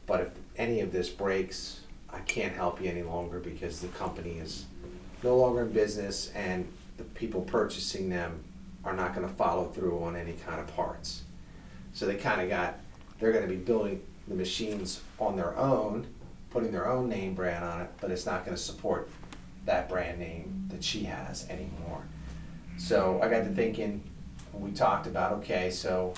but 0.06 0.22
if 0.22 0.30
any 0.56 0.82
of 0.82 0.92
this 0.92 1.10
breaks, 1.10 1.82
I 2.10 2.20
can't 2.20 2.54
help 2.54 2.82
you 2.82 2.90
any 2.90 3.02
longer 3.02 3.40
because 3.40 3.82
the 3.82 3.88
company 3.90 4.38
is 4.38 4.66
no 5.24 5.36
longer 5.36 5.64
in 5.64 5.72
business 5.72 6.32
and 6.36 6.68
the 6.98 7.04
people 7.04 7.42
purchasing 7.42 8.10
them 8.10 8.44
are 8.84 8.94
not 8.94 9.16
gonna 9.16 9.28
follow 9.28 9.66
through 9.66 10.04
on 10.04 10.16
any 10.16 10.34
kind 10.34 10.60
of 10.60 10.68
parts. 10.68 11.24
So 11.94 12.06
they 12.06 12.16
kinda 12.16 12.48
got, 12.48 12.80
they're 13.20 13.34
gonna 13.34 13.48
be 13.48 13.56
building 13.56 14.02
the 14.28 14.36
machines 14.36 15.02
on 15.20 15.36
their 15.36 15.58
own, 15.58 16.06
putting 16.52 16.72
their 16.72 16.88
own 16.88 17.10
name 17.10 17.34
brand 17.34 17.66
on 17.66 17.82
it, 17.82 17.90
but 18.00 18.12
it's 18.12 18.26
not 18.26 18.46
gonna 18.46 18.56
support 18.56 19.10
that 19.66 19.90
brand 19.90 20.20
name 20.20 20.66
that 20.70 20.84
she 20.84 21.04
has 21.04 21.48
anymore. 21.50 22.04
So 22.78 23.20
I 23.22 23.30
got 23.30 23.44
to 23.44 23.50
thinking, 23.50 24.04
we 24.54 24.72
talked 24.72 25.08
about, 25.08 25.34
okay, 25.34 25.70
so, 25.70 26.14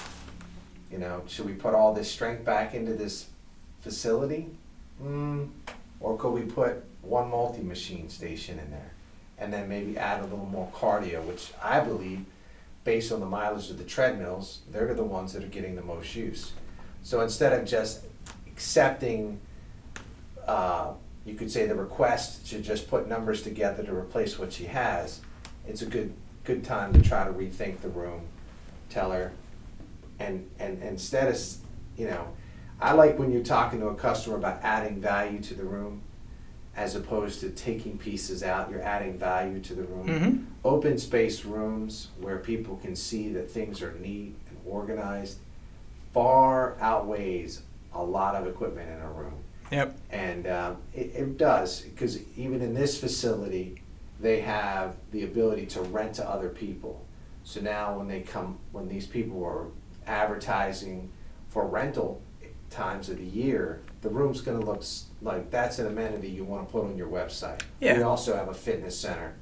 you 0.92 0.98
know, 0.98 1.24
should 1.28 1.46
we 1.46 1.54
put 1.54 1.74
all 1.74 1.94
this 1.94 2.12
strength 2.12 2.44
back 2.46 2.74
into 2.74 2.94
this 2.94 3.28
facility? 3.82 4.48
Mm, 5.02 5.50
or 6.00 6.18
could 6.18 6.32
we 6.32 6.42
put 6.42 6.84
one 7.02 7.30
multi-machine 7.30 8.10
station 8.10 8.60
in 8.60 8.72
there? 8.72 8.92
And 9.38 9.54
then 9.54 9.70
maybe 9.70 9.98
add 9.98 10.22
a 10.22 10.24
little 10.24 10.46
more 10.46 10.70
cardio, 10.74 11.24
which 11.24 11.52
I 11.62 11.80
believe, 11.80 12.26
based 12.84 13.12
on 13.12 13.20
the 13.20 13.26
mileage 13.26 13.70
of 13.70 13.78
the 13.78 13.84
treadmills, 13.84 14.62
they're 14.72 14.94
the 14.94 15.04
ones 15.04 15.34
that 15.34 15.44
are 15.44 15.48
getting 15.48 15.76
the 15.76 15.84
most 15.84 16.16
use. 16.16 16.54
So 17.04 17.22
instead 17.22 17.54
of 17.54 17.66
just 17.66 18.02
accepting, 18.48 19.40
uh, 20.48 20.94
you 21.28 21.36
could 21.36 21.52
say 21.52 21.68
the 21.68 21.76
request 21.76 22.48
to 22.48 22.62
just 22.62 22.90
put 22.90 23.08
numbers 23.08 23.42
together 23.42 23.84
to 23.84 23.94
replace 23.94 24.40
what 24.40 24.54
she 24.54 24.64
has, 24.64 25.20
it's 25.68 25.82
a 25.82 25.86
good, 25.86 26.14
good 26.46 26.64
time 26.64 26.94
to 26.94 27.02
try 27.02 27.26
to 27.26 27.34
rethink 27.34 27.82
the 27.82 27.90
room, 27.90 28.22
tell 28.90 29.12
her, 29.12 29.34
and, 30.20 30.50
and, 30.58 30.82
and 30.82 30.92
instead 30.92 31.28
of, 31.28 31.38
you 31.98 32.08
know, 32.08 32.30
I 32.80 32.94
like 32.94 33.20
when 33.20 33.32
you're 33.32 33.44
talking 33.44 33.82
to 33.82 33.88
a 33.88 33.96
customer 33.96 34.38
about 34.38 34.62
adding 34.64 35.02
value 35.02 35.42
to 35.42 35.54
the 35.54 35.66
room, 35.66 36.02
as 36.78 36.96
opposed 36.96 37.42
to 37.42 37.50
taking 37.50 37.98
pieces 37.98 38.42
out, 38.42 38.70
you're 38.70 38.84
adding 38.84 39.18
value 39.18 39.60
to 39.60 39.74
the 39.74 39.84
room. 39.84 40.08
Mm-hmm. 40.08 40.44
Open 40.64 40.98
space 40.98 41.44
rooms 41.44 42.10
where 42.22 42.38
people 42.38 42.78
can 42.78 42.96
see 42.96 43.30
that 43.34 43.52
things 43.52 43.82
are 43.82 43.94
neat 43.94 44.36
and 44.48 44.58
organized 44.66 45.40
far 46.14 46.78
outweighs 46.80 47.64
a 47.94 48.02
lot 48.02 48.36
of 48.36 48.48
equipment 48.48 48.90
in 48.90 49.02
a 49.02 49.10
room. 49.10 49.34
Yep. 49.72 49.98
And 50.10 50.48
um, 50.48 50.78
it, 50.94 51.12
it 51.16 51.38
does, 51.38 51.82
because 51.82 52.20
even 52.38 52.62
in 52.62 52.74
this 52.74 53.00
facility, 53.00 53.82
they 54.20 54.40
have 54.42 54.96
the 55.12 55.24
ability 55.24 55.66
to 55.68 55.82
rent 55.82 56.16
to 56.16 56.28
other 56.30 56.50
people. 56.50 57.06
So 57.44 57.62
now 57.62 57.98
when 57.98 58.08
they 58.08 58.22
come, 58.22 58.58
when 58.72 58.88
these 58.88 59.06
people 59.08 59.44
are 59.46 59.66
advertising 60.06 61.12
for 61.50 61.66
rental 61.68 62.22
times 62.70 63.10
of 63.10 63.18
the 63.18 63.24
year, 63.26 63.82
the 64.02 64.10
room's 64.10 64.42
gonna 64.42 64.60
look 64.60 64.80
s- 64.80 65.06
like 65.22 65.50
that's 65.52 65.80
an 65.80 65.88
amenity 65.88 66.30
you 66.30 66.44
wanna 66.44 66.66
put 66.66 66.84
on 66.84 66.98
your 66.98 67.08
website. 67.08 67.62
Yeah. 67.80 67.98
We 67.98 68.04
also 68.04 68.36
have 68.36 68.50
a 68.50 68.54
fitness 68.54 68.98
center 69.00 69.36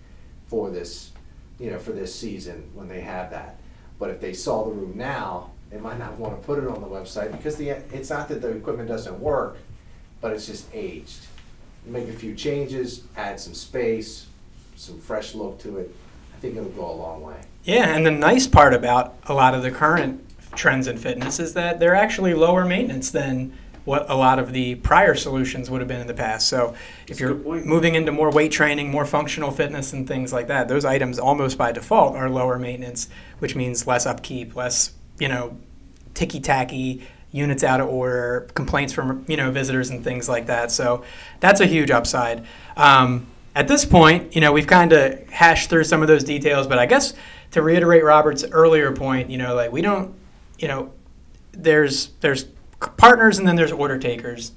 for 0.48 0.70
this, 0.70 1.12
you 1.60 1.72
know, 1.72 1.80
for 1.80 1.92
this 1.92 2.14
season 2.14 2.70
when 2.74 2.88
they 2.88 3.02
have 3.02 3.32
that. 3.32 3.60
But 3.98 4.12
if 4.12 4.20
they 4.22 4.34
saw 4.34 4.66
the 4.66 4.72
room 4.72 4.98
now, 4.98 5.52
they 5.72 5.78
might 5.78 5.98
not 5.98 6.18
wanna 6.20 6.36
put 6.38 6.60
it 6.60 6.68
on 6.68 6.82
the 6.82 6.88
website 6.88 7.32
because 7.32 7.56
the, 7.56 7.70
it's 7.70 8.10
not 8.10 8.28
that 8.30 8.42
the 8.42 8.50
equipment 8.50 8.88
doesn't 8.88 9.20
work, 9.20 9.58
but 10.26 10.34
it's 10.34 10.48
just 10.48 10.66
aged. 10.74 11.28
Make 11.86 12.08
a 12.08 12.12
few 12.12 12.34
changes, 12.34 13.04
add 13.16 13.40
some 13.40 13.54
space, 13.54 14.26
some 14.76 14.98
fresh 14.98 15.36
look 15.36 15.60
to 15.60 15.78
it. 15.78 15.96
I 16.36 16.40
think 16.40 16.56
it'll 16.56 16.70
go 16.70 16.90
a 16.90 16.98
long 16.98 17.22
way. 17.22 17.36
Yeah, 17.64 17.96
and 17.96 18.04
the 18.04 18.10
nice 18.10 18.48
part 18.48 18.74
about 18.74 19.14
a 19.28 19.36
lot 19.36 19.54
of 19.54 19.62
the 19.62 19.70
current 19.70 20.28
trends 20.56 20.88
in 20.88 20.98
fitness 20.98 21.40
is 21.40 21.54
that 21.54 21.80
they're 21.80 21.94
actually 21.94 22.34
lower 22.34 22.66
maintenance 22.66 23.12
than 23.12 23.56
what 23.84 24.10
a 24.10 24.16
lot 24.16 24.40
of 24.40 24.52
the 24.52 24.74
prior 24.74 25.14
solutions 25.14 25.70
would 25.70 25.80
have 25.80 25.88
been 25.88 26.02
in 26.02 26.08
the 26.08 26.16
past. 26.16 26.50
So 26.50 26.74
if 27.04 27.10
That's 27.10 27.20
you're 27.20 27.36
moving 27.36 27.94
into 27.94 28.12
more 28.12 28.32
weight 28.32 28.52
training, 28.52 28.90
more 28.90 29.06
functional 29.06 29.52
fitness, 29.52 29.94
and 29.94 30.08
things 30.08 30.34
like 30.34 30.48
that, 30.48 30.68
those 30.68 30.86
items 30.86 31.20
almost 31.20 31.56
by 31.56 31.72
default 31.72 32.16
are 32.16 32.32
lower 32.32 32.58
maintenance, 32.58 33.10
which 33.38 33.56
means 33.56 33.86
less 33.86 34.08
upkeep, 34.08 34.56
less 34.56 34.92
you 35.20 35.28
know 35.28 35.56
ticky 36.16 36.40
tacky 36.40 37.06
units 37.36 37.64
out 37.64 37.82
of 37.82 37.88
order, 37.88 38.48
complaints 38.56 38.94
from 38.94 39.26
you 39.28 39.38
know 39.38 39.52
visitors 39.52 39.90
and 39.90 40.04
things 40.04 40.30
like 40.30 40.48
that. 40.48 40.72
So 40.72 41.04
that's 41.40 41.62
a 41.62 41.66
huge 41.66 41.92
upside. 41.92 42.46
Um, 42.78 43.28
at 43.56 43.68
this 43.68 43.86
point, 43.86 44.36
you 44.36 44.42
know 44.42 44.52
we've 44.52 44.68
kind 44.68 44.94
of 44.94 45.28
hashed 45.30 45.70
through 45.70 45.84
some 45.84 46.02
of 46.02 46.08
those 46.08 46.24
details, 46.24 46.68
but 46.68 46.80
I 46.80 46.86
guess 46.86 47.14
to 47.52 47.62
reiterate 47.62 48.04
Robert's 48.04 48.44
earlier 48.52 48.92
point, 48.92 49.30
you 49.30 49.38
know, 49.38 49.56
like 49.56 49.72
we 49.72 49.82
don't, 49.82 50.14
you 50.60 50.68
know, 50.68 50.92
there's 51.52 52.10
there's 52.22 52.46
partners 52.98 53.38
and 53.40 53.48
then 53.48 53.56
there's 53.56 53.72
order 53.72 53.98
takers. 53.98 54.52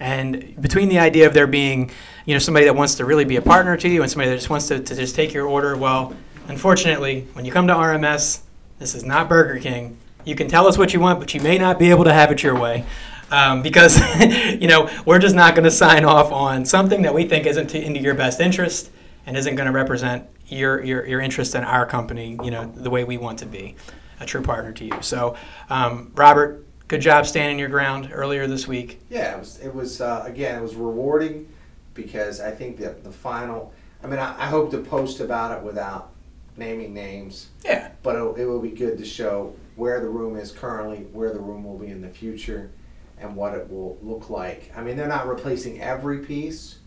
And 0.00 0.60
between 0.60 0.88
the 0.88 0.98
idea 0.98 1.26
of 1.26 1.34
there 1.34 1.46
being, 1.46 1.90
you 2.24 2.34
know, 2.34 2.38
somebody 2.38 2.66
that 2.66 2.76
wants 2.76 2.96
to 2.96 3.04
really 3.04 3.24
be 3.24 3.36
a 3.36 3.42
partner 3.42 3.76
to 3.76 3.88
you 3.88 4.02
and 4.02 4.10
somebody 4.10 4.30
that 4.30 4.36
just 4.36 4.50
wants 4.50 4.68
to, 4.68 4.78
to 4.78 4.94
just 4.94 5.16
take 5.16 5.32
your 5.32 5.46
order, 5.46 5.76
well, 5.76 6.14
unfortunately, 6.46 7.26
when 7.32 7.44
you 7.44 7.50
come 7.50 7.66
to 7.66 7.74
RMS, 7.74 8.42
this 8.78 8.94
is 8.94 9.04
not 9.04 9.28
Burger 9.28 9.58
King. 9.58 9.98
You 10.28 10.34
can 10.34 10.46
tell 10.46 10.66
us 10.66 10.76
what 10.76 10.92
you 10.92 11.00
want, 11.00 11.20
but 11.20 11.32
you 11.32 11.40
may 11.40 11.56
not 11.56 11.78
be 11.78 11.88
able 11.88 12.04
to 12.04 12.12
have 12.12 12.30
it 12.30 12.42
your 12.42 12.58
way. 12.58 12.84
Um, 13.30 13.62
because, 13.62 13.98
you 14.60 14.68
know, 14.68 14.90
we're 15.06 15.18
just 15.18 15.34
not 15.34 15.54
going 15.54 15.64
to 15.64 15.70
sign 15.70 16.04
off 16.04 16.30
on 16.30 16.66
something 16.66 17.02
that 17.02 17.14
we 17.14 17.24
think 17.24 17.46
isn't 17.46 17.68
to, 17.68 17.82
into 17.82 18.00
your 18.00 18.14
best 18.14 18.38
interest 18.38 18.90
and 19.24 19.38
isn't 19.38 19.56
going 19.56 19.66
to 19.66 19.72
represent 19.72 20.28
your, 20.46 20.84
your, 20.84 21.06
your 21.06 21.20
interest 21.20 21.54
in 21.54 21.64
our 21.64 21.86
company, 21.86 22.38
you 22.42 22.50
know, 22.50 22.70
the 22.74 22.90
way 22.90 23.04
we 23.04 23.16
want 23.16 23.38
to 23.38 23.46
be 23.46 23.74
a 24.20 24.26
true 24.26 24.42
partner 24.42 24.70
to 24.72 24.84
you. 24.84 24.98
So, 25.00 25.34
um, 25.70 26.12
Robert, 26.14 26.66
good 26.88 27.00
job 27.00 27.26
standing 27.26 27.58
your 27.58 27.70
ground 27.70 28.10
earlier 28.12 28.46
this 28.46 28.68
week. 28.68 29.00
Yeah, 29.08 29.34
it 29.34 29.38
was. 29.38 29.58
It 29.60 29.74
was 29.74 30.00
uh, 30.02 30.24
again. 30.26 30.58
It 30.58 30.62
was 30.62 30.74
rewarding 30.74 31.48
because 31.94 32.40
I 32.40 32.50
think 32.50 32.78
that 32.78 33.02
the 33.02 33.12
final. 33.12 33.72
I 34.02 34.06
mean, 34.06 34.18
I, 34.18 34.42
I 34.42 34.46
hope 34.46 34.70
to 34.72 34.78
post 34.78 35.20
about 35.20 35.56
it 35.56 35.62
without 35.62 36.12
naming 36.58 36.92
names, 36.92 37.48
Yeah. 37.64 37.90
but 38.02 38.16
it, 38.16 38.42
it 38.42 38.46
will 38.46 38.60
be 38.60 38.70
good 38.70 38.98
to 38.98 39.04
show 39.04 39.54
where 39.76 40.00
the 40.00 40.08
room 40.08 40.36
is 40.36 40.50
currently, 40.50 41.06
where 41.12 41.32
the 41.32 41.38
room 41.40 41.64
will 41.64 41.78
be 41.78 41.86
in 41.86 42.00
the 42.02 42.08
future, 42.08 42.70
and 43.20 43.34
what 43.36 43.54
it 43.54 43.70
will 43.70 43.98
look 44.02 44.28
like. 44.30 44.72
I 44.76 44.82
mean, 44.82 44.96
they're 44.96 45.08
not 45.08 45.26
replacing 45.28 45.80
every 45.80 46.18
piece, 46.18 46.78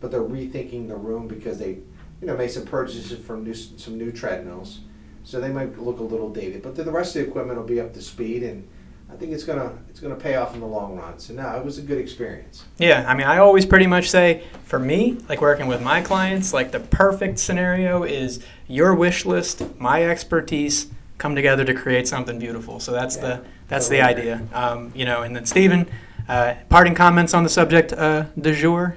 but 0.00 0.10
they're 0.10 0.22
rethinking 0.22 0.88
the 0.88 0.96
room 0.96 1.28
because 1.28 1.58
they, 1.58 1.78
you 2.20 2.26
know, 2.26 2.36
made 2.36 2.50
some 2.50 2.64
purchases 2.64 3.18
from 3.24 3.44
new, 3.44 3.54
some 3.54 3.96
new 3.98 4.10
treadmills, 4.12 4.80
so 5.24 5.40
they 5.40 5.50
might 5.50 5.78
look 5.78 5.98
a 6.00 6.02
little 6.04 6.30
dated. 6.30 6.62
But 6.62 6.74
the 6.74 6.90
rest 6.90 7.14
of 7.16 7.22
the 7.22 7.28
equipment 7.28 7.58
will 7.58 7.66
be 7.66 7.80
up 7.80 7.92
to 7.94 8.02
speed, 8.02 8.42
and 8.42 8.66
I 9.10 9.16
think 9.16 9.32
it's 9.32 9.44
gonna 9.44 9.72
it's 9.88 10.00
gonna 10.00 10.14
pay 10.14 10.36
off 10.36 10.54
in 10.54 10.60
the 10.60 10.66
long 10.66 10.96
run. 10.96 11.18
So 11.18 11.34
no, 11.34 11.56
it 11.56 11.64
was 11.64 11.78
a 11.78 11.82
good 11.82 11.98
experience. 11.98 12.64
Yeah, 12.78 13.04
I 13.08 13.14
mean, 13.14 13.26
I 13.26 13.38
always 13.38 13.64
pretty 13.66 13.86
much 13.86 14.10
say 14.10 14.44
for 14.64 14.78
me, 14.78 15.18
like 15.28 15.40
working 15.40 15.66
with 15.66 15.82
my 15.82 16.02
clients, 16.02 16.52
like 16.52 16.70
the 16.72 16.80
perfect 16.80 17.38
scenario 17.38 18.02
is 18.04 18.44
your 18.66 18.94
wish 18.94 19.24
list, 19.24 19.62
my 19.80 20.04
expertise 20.04 20.88
come 21.16 21.34
together 21.34 21.64
to 21.64 21.74
create 21.74 22.06
something 22.06 22.38
beautiful. 22.38 22.78
So 22.80 22.92
that's 22.92 23.16
Yeah, 23.16 23.22
the 23.22 23.44
that's 23.68 23.88
the 23.88 23.98
totally 23.98 24.12
agree. 24.30 24.32
idea. 24.32 24.48
Um, 24.56 24.92
you 24.94 25.04
know, 25.04 25.22
and 25.22 25.34
then 25.34 25.46
Stephen, 25.46 25.88
uh, 26.28 26.54
parting 26.68 26.94
comments 26.94 27.34
on 27.34 27.42
the 27.42 27.48
subject 27.50 27.92
uh, 27.92 28.24
du 28.40 28.54
jour. 28.54 28.96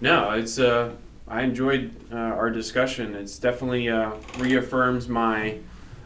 No, 0.00 0.30
it's 0.32 0.58
uh, 0.58 0.92
I 1.26 1.42
enjoyed 1.42 1.90
uh, 2.12 2.16
our 2.16 2.50
discussion. 2.50 3.14
It's 3.14 3.38
definitely 3.38 3.88
uh, 3.88 4.12
reaffirms 4.38 5.08
my 5.08 5.58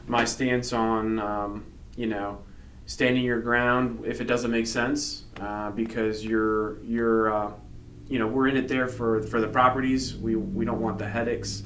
my 0.07 0.25
stance 0.25 0.73
on 0.73 1.19
um, 1.19 1.65
you 1.97 2.07
know 2.07 2.39
standing 2.87 3.25
your 3.25 3.41
ground 3.41 4.05
if 4.07 4.21
it 4.21 4.25
doesn't 4.25 4.51
make 4.51 4.67
sense 4.67 5.25
uh, 5.41 5.71
because 5.73 6.25
you're 6.25 6.83
you're 6.83 7.35
uh, 7.35 7.53
you 8.09 8.19
know 8.19 8.27
we're 8.27 8.49
in 8.49 8.57
it 8.57 8.69
there 8.69 8.89
for 8.89 9.23
for 9.23 9.41
the 9.41 9.49
properties. 9.49 10.17
We 10.17 10.37
we 10.37 10.65
don't 10.65 10.81
want 10.81 10.99
the 10.99 11.09
headaches. 11.09 11.63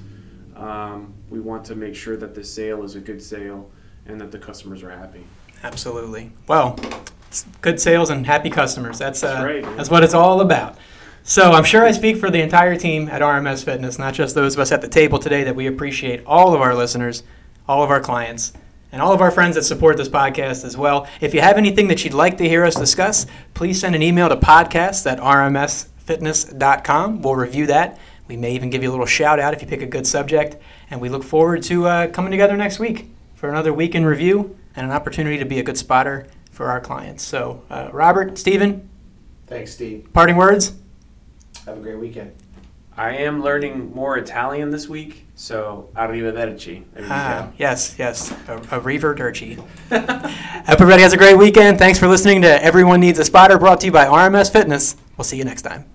Um, 0.57 1.15
we 1.31 1.41
want 1.41 1.65
to 1.67 1.75
make 1.75 1.95
sure 1.95 2.17
that 2.17 2.35
the 2.35 2.45
sale 2.45 2.83
is 2.83 2.95
a 2.95 3.01
good 3.01 3.23
sale 3.23 3.71
and 4.07 4.21
that 4.21 4.31
the 4.31 4.39
customers 4.39 4.83
are 4.83 4.91
happy. 4.91 5.25
Absolutely. 5.63 6.33
Well, 6.49 6.79
good 7.61 7.81
sales 7.81 8.11
and 8.11 8.27
happy 8.27 8.51
customers. 8.51 8.99
That's 8.99 9.23
uh, 9.23 9.35
That's 9.35 9.45
right, 9.45 9.77
that's 9.77 9.91
what 9.91 10.03
it's 10.03 10.15
all 10.15 10.41
about. 10.41 10.77
So 11.23 11.53
I'm 11.53 11.65
sure 11.65 11.85
I 11.85 11.93
speak 11.93 12.17
for 12.17 12.31
the 12.31 12.41
entire 12.41 12.77
team 12.77 13.09
at 13.09 13.21
RMS 13.21 13.63
Fitness, 13.63 13.99
not 13.99 14.15
just 14.15 14.35
those 14.35 14.55
of 14.55 14.61
us 14.61 14.73
at 14.73 14.81
the 14.81 14.89
table 14.89 15.19
today, 15.19 15.45
that 15.45 15.55
we 15.55 15.67
appreciate 15.67 16.25
all 16.25 16.55
of 16.55 16.63
our 16.63 16.75
listeners, 16.75 17.23
all 17.69 17.83
of 17.83 17.91
our 17.91 18.01
clients, 18.01 18.55
and 18.93 19.01
all 19.01 19.13
of 19.13 19.21
our 19.21 19.31
friends 19.31 19.55
that 19.57 19.63
support 19.63 19.97
this 19.97 20.09
podcast 20.09 20.65
as 20.65 20.77
well. 20.77 21.07
If 21.21 21.35
you 21.35 21.41
have 21.41 21.57
anything 21.57 21.89
that 21.89 22.05
you'd 22.05 22.15
like 22.15 22.39
to 22.39 22.49
hear 22.49 22.65
us 22.65 22.75
discuss, 22.75 23.27
please 23.55 23.81
send 23.81 23.95
an 23.95 24.03
email 24.03 24.29
to 24.29 24.37
podcast 24.37 25.11
at 25.11 25.19
rmsfitness.com. 25.19 27.23
We'll 27.23 27.37
review 27.37 27.67
that. 27.67 27.99
We 28.29 28.37
may 28.37 28.55
even 28.55 28.71
give 28.71 28.83
you 28.83 28.91
a 28.91 28.93
little 28.93 29.07
shout 29.07 29.41
out 29.41 29.55
if 29.55 29.63
you 29.63 29.69
pick 29.69 29.83
a 29.83 29.87
good 29.87 30.07
subject. 30.07 30.57
And 30.91 31.01
we 31.01 31.09
look 31.09 31.25
forward 31.25 31.63
to 31.65 31.87
uh, 31.87 32.07
coming 32.09 32.31
together 32.31 32.57
next 32.57 32.79
week 32.79 33.11
for 33.35 33.49
another 33.49 33.73
week 33.73 33.95
in 33.95 34.05
review 34.05 34.57
and 34.77 34.87
an 34.87 34.93
opportunity 34.93 35.39
to 35.39 35.45
be 35.45 35.59
a 35.59 35.63
good 35.63 35.79
spotter 35.79 36.27
for 36.51 36.67
our 36.67 36.81
clients. 36.81 37.25
So, 37.25 37.63
uh, 37.71 37.89
Robert, 37.93 38.39
Stephen, 38.39 38.89
Thanks, 39.47 39.73
Steve. 39.73 40.09
parting 40.13 40.37
words? 40.37 40.75
Have 41.67 41.79
a 41.79 41.81
great 41.81 41.99
weekend. 41.99 42.33
I 42.97 43.17
am 43.17 43.43
learning 43.43 43.95
more 43.95 44.17
Italian 44.19 44.71
this 44.71 44.89
week, 44.89 45.27
so 45.41 45.89
arrivederci. 45.97 46.85
There 46.93 47.03
you 47.03 47.09
Ah, 47.11 47.47
go. 47.49 47.53
yes, 47.57 47.95
yes, 47.99 48.31
a, 48.47 48.61
a 48.77 48.81
Reaver 48.81 49.15
Durchy. 49.15 49.57
Everybody 49.91 51.03
has 51.03 51.15
a 51.15 51.17
great 51.17 51.39
weekend. 51.39 51.79
Thanks 51.79 51.99
for 51.99 52.07
listening 52.09 52.43
to 52.43 52.63
Everyone 52.63 53.01
Needs 53.01 53.19
a 53.19 53.25
Spotter, 53.25 53.59
brought 53.59 53.81
to 53.81 53.87
you 53.87 53.93
by 53.93 54.05
RMS 54.05 54.53
Fitness. 54.53 54.97
We'll 55.17 55.25
see 55.25 55.39
you 55.39 55.45
next 55.45 55.63
time. 55.63 55.87